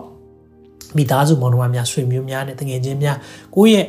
[0.95, 3.17] မိသားစုမောင်နှမများဆွေမျိုးများနဲ့တငယ်ချင်းများ
[3.55, 3.85] ကိုယ့်ရဲ့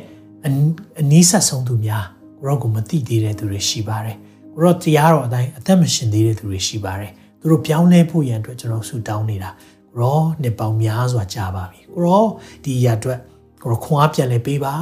[1.00, 2.04] အနီးဆက်ဆုံးသူများ
[2.38, 4.16] ကိုရောကိုမသိသေးတဲ့သူတွေရှိပါတယ်
[4.54, 9.50] ကိုရောတရားတော်အတိုင်းအသက်မရှင်သေးတဲ့သူတွေရှိပါတယ်သူတို့ပြောင်းလဲဖို့ရန်အတွက်ကျွန်တော်ဆူတောင်းနေတာ
[9.96, 12.24] ကိုရောနှစ်ပေါင်းများစွာကြာပါပြီကိုရော
[12.64, 13.18] ဒီရအတွက်
[13.62, 14.74] ကိုရောခွန်အားပြန်လဲပေးပါ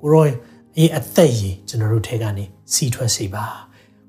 [0.00, 0.24] ကိုရော
[0.76, 3.44] အေးအသက်ရည်ကျွန်တော်တို့ထဲကနေစီးထွက်စေပါ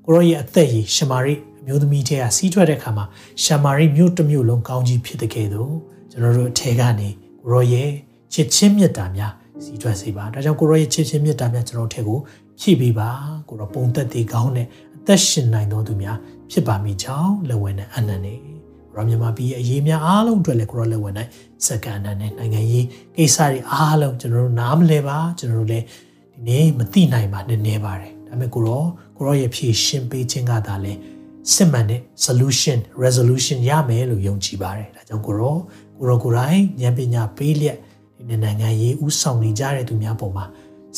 [0.04, 1.34] ကိုရောရဲ့အသက်ရည်ရှမာရိ
[1.64, 3.04] အမျိုးသမီးထဲကစီးထွက်တဲ့အခါမှာ
[3.42, 5.72] ရှမာရိမြို့တစ်မြို့လုံးကောင်းကြီးဖြစ်တဲ့ကဲ့သို့
[6.10, 7.08] ကျွန်တော်တို့အထဲကနေ
[7.42, 7.90] ကိုရောရဲ့
[8.32, 9.32] ချစ်ချင်းမြတ်တာများ
[9.64, 12.18] စီးထွက်စေပါဒါကြောင့်ကိုရောရဲ့ချစ်ချင်းမြတ်တာများကျွန်တော်တို့ထဲကို
[12.60, 13.08] ဖြည့်ပေးပါ
[13.48, 16.18] ကိုရောပုံသက်သေးကောင်းတဲ့အသက်ရှင်နိုင်တော်သူများ
[16.50, 18.34] ဖြစ်ပါမိကြောင်းလက်ဝဲနဲ့အနန္တနေ
[18.94, 21.30] ရောမြန်မာပြည်အရေးများအားလုံးအတွက်လည်းကိုရောလက်ဝဲနိုင်
[21.66, 22.86] စကန်အနန္တနဲ့နိုင်ငံရေး
[23.16, 25.84] ကိစ္စတွေအားလုံးကျွန်တော်တို့နားမလဲပါကျွန်တော်တို့လည်း
[26.32, 28.82] ဒီနေ့မသိနိုင်ပါနဲ့နေပါတယ်ဒါပေမဲ့ကိုရော
[29.16, 30.92] ကိုရောရဲ့ဖြည့်ရှင်းပေးခြင်းကသာလဲ
[31.52, 35.56] စစ်မှန်တဲ့ solution resolution ရမယ်လို့ယုံကြည်ပါတယ်ဒါကြောင့်ကိုရော
[35.98, 37.78] ကိုရောကိုယ်တိုင်ဉာဏ်ပညာပေးလျက်
[38.16, 40.44] ဒီနိုင်ငံရေးဥဆောင်နေကြတဲ့သူများပေါ်မှာ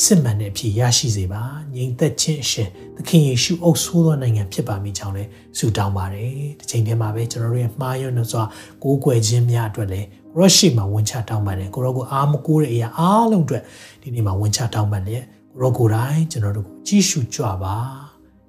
[0.03, 1.41] စစ်မှန်တဲ့အဖြစ်ရရှိစေပါ
[1.75, 6.29] ငြိမ်သက်ခြင်းအရှင်သခင်ယေရှုအုပ်ဆိုးသောနိုင်ငံဖြစ်ပါမိကြောင်းလည်းဆုတောင်းပါတယ်
[6.59, 8.47] ဒီချိန်ထဲမှာပဲကျွန်တော်တို့ရဲ့မှားယွင်းလို့ဆိုတာ
[8.83, 13.63] ကိုးကွယ်ခြင်းများအတွက်လည်းကိုရောရှိမှာဝန်ချတောင်းပါတယ်ကိုရောကိုအားမကိုးတဲ့အရာအားလုံးအတွက်
[14.01, 18.06] ဒီနေ့မှာဝန်ချတောင်းပါလေကိုရောကိုယ်တိုင်ကျွန်တော်တို့ကိုကြည့်ရှုကြပါ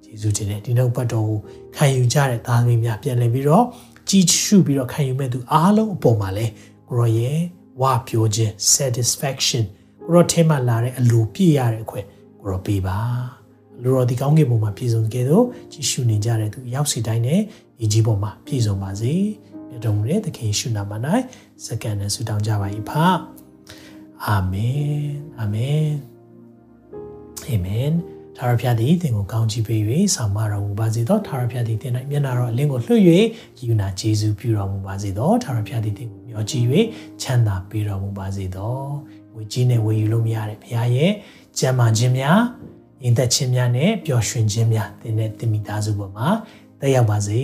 [0.09, 1.39] ယေရှုတင်တဲ့ဒီနောက်ပတ်တော်ကို
[1.75, 3.65] ခံယူကြတဲ့သားသမီးများပြန်လည်ပြီးတော့
[4.09, 6.51] ကြည့်ရှုပြီးတော့ခံယူမဲ့သူအားလုံးအပေါ်မှာလည်း
[6.89, 7.39] ကိုရောရဲ့
[7.81, 9.63] ဝါပြောခြင်း satisfaction
[10.05, 12.05] ကိုရောထဲမှာလာတဲ့အလိုပြည့်ရတဲ့အခွင့်
[12.39, 12.99] ကိုရောပေးပါ
[13.81, 17.41] လူတော်ဒီကောင်းကင်ဘုံမှာပြည့်စုံကြတဲ့ကြည့်ရှုနေကြတဲ့သူရောက်စီတိုင်းနဲ့
[17.79, 19.13] ဒီကြီးဘုံမှာပြည့်စုံပါစေ
[19.69, 20.93] မြတ်တော်မူတဲ့သခင်ယေရှုနာမ၌
[21.65, 22.91] စကန်နဲ့ဆုတောင်းကြပါ၏ဖ
[24.25, 25.89] အာမင်အာမင်
[27.47, 29.81] အာမင် ထာဝရဘုရားသည်သင်ကိုကောင်းချီးပေး၍
[30.15, 33.01] ဆောင်မတော်မူပါစေသောထာဝရဘုရားသည်သင်၌မျက်နာတော်အလင်းကိုလွှတ်၍
[33.65, 36.65] ယူနာကျေးဇူးပြုတော်မူပါစေသောထာဝရဘုရားသည်သင်ကိုမျှော်ကြည့်၍
[37.21, 38.75] ချမ်းသာပေးတော်မူပါစေသော
[39.33, 41.11] ငွေကြီးနဲ့ဝယ်ယူလို့မရတဲ့ဘုရားရဲ့
[41.59, 42.39] ကြံ့မာခြင်းများ
[43.03, 46.27] ရင်သက်ခြင်းများနဲ့ပျော်ရွှင်ခြင်းများသင်နဲ့သင်မိသားစုပေါ်မှာ
[46.81, 47.41] တက်ရောက်ပါစေ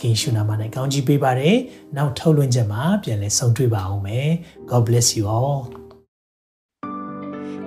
[0.00, 1.56] ခင်ရှုနာမနဲ့ကောင်းချီးပေးပါတယ်
[1.96, 4.28] နောက်ထုတ်လွှင့်ချက်မှာပြန်လည်ဆုံတွေ့ပါအောင်မယ်
[4.70, 5.81] God bless you all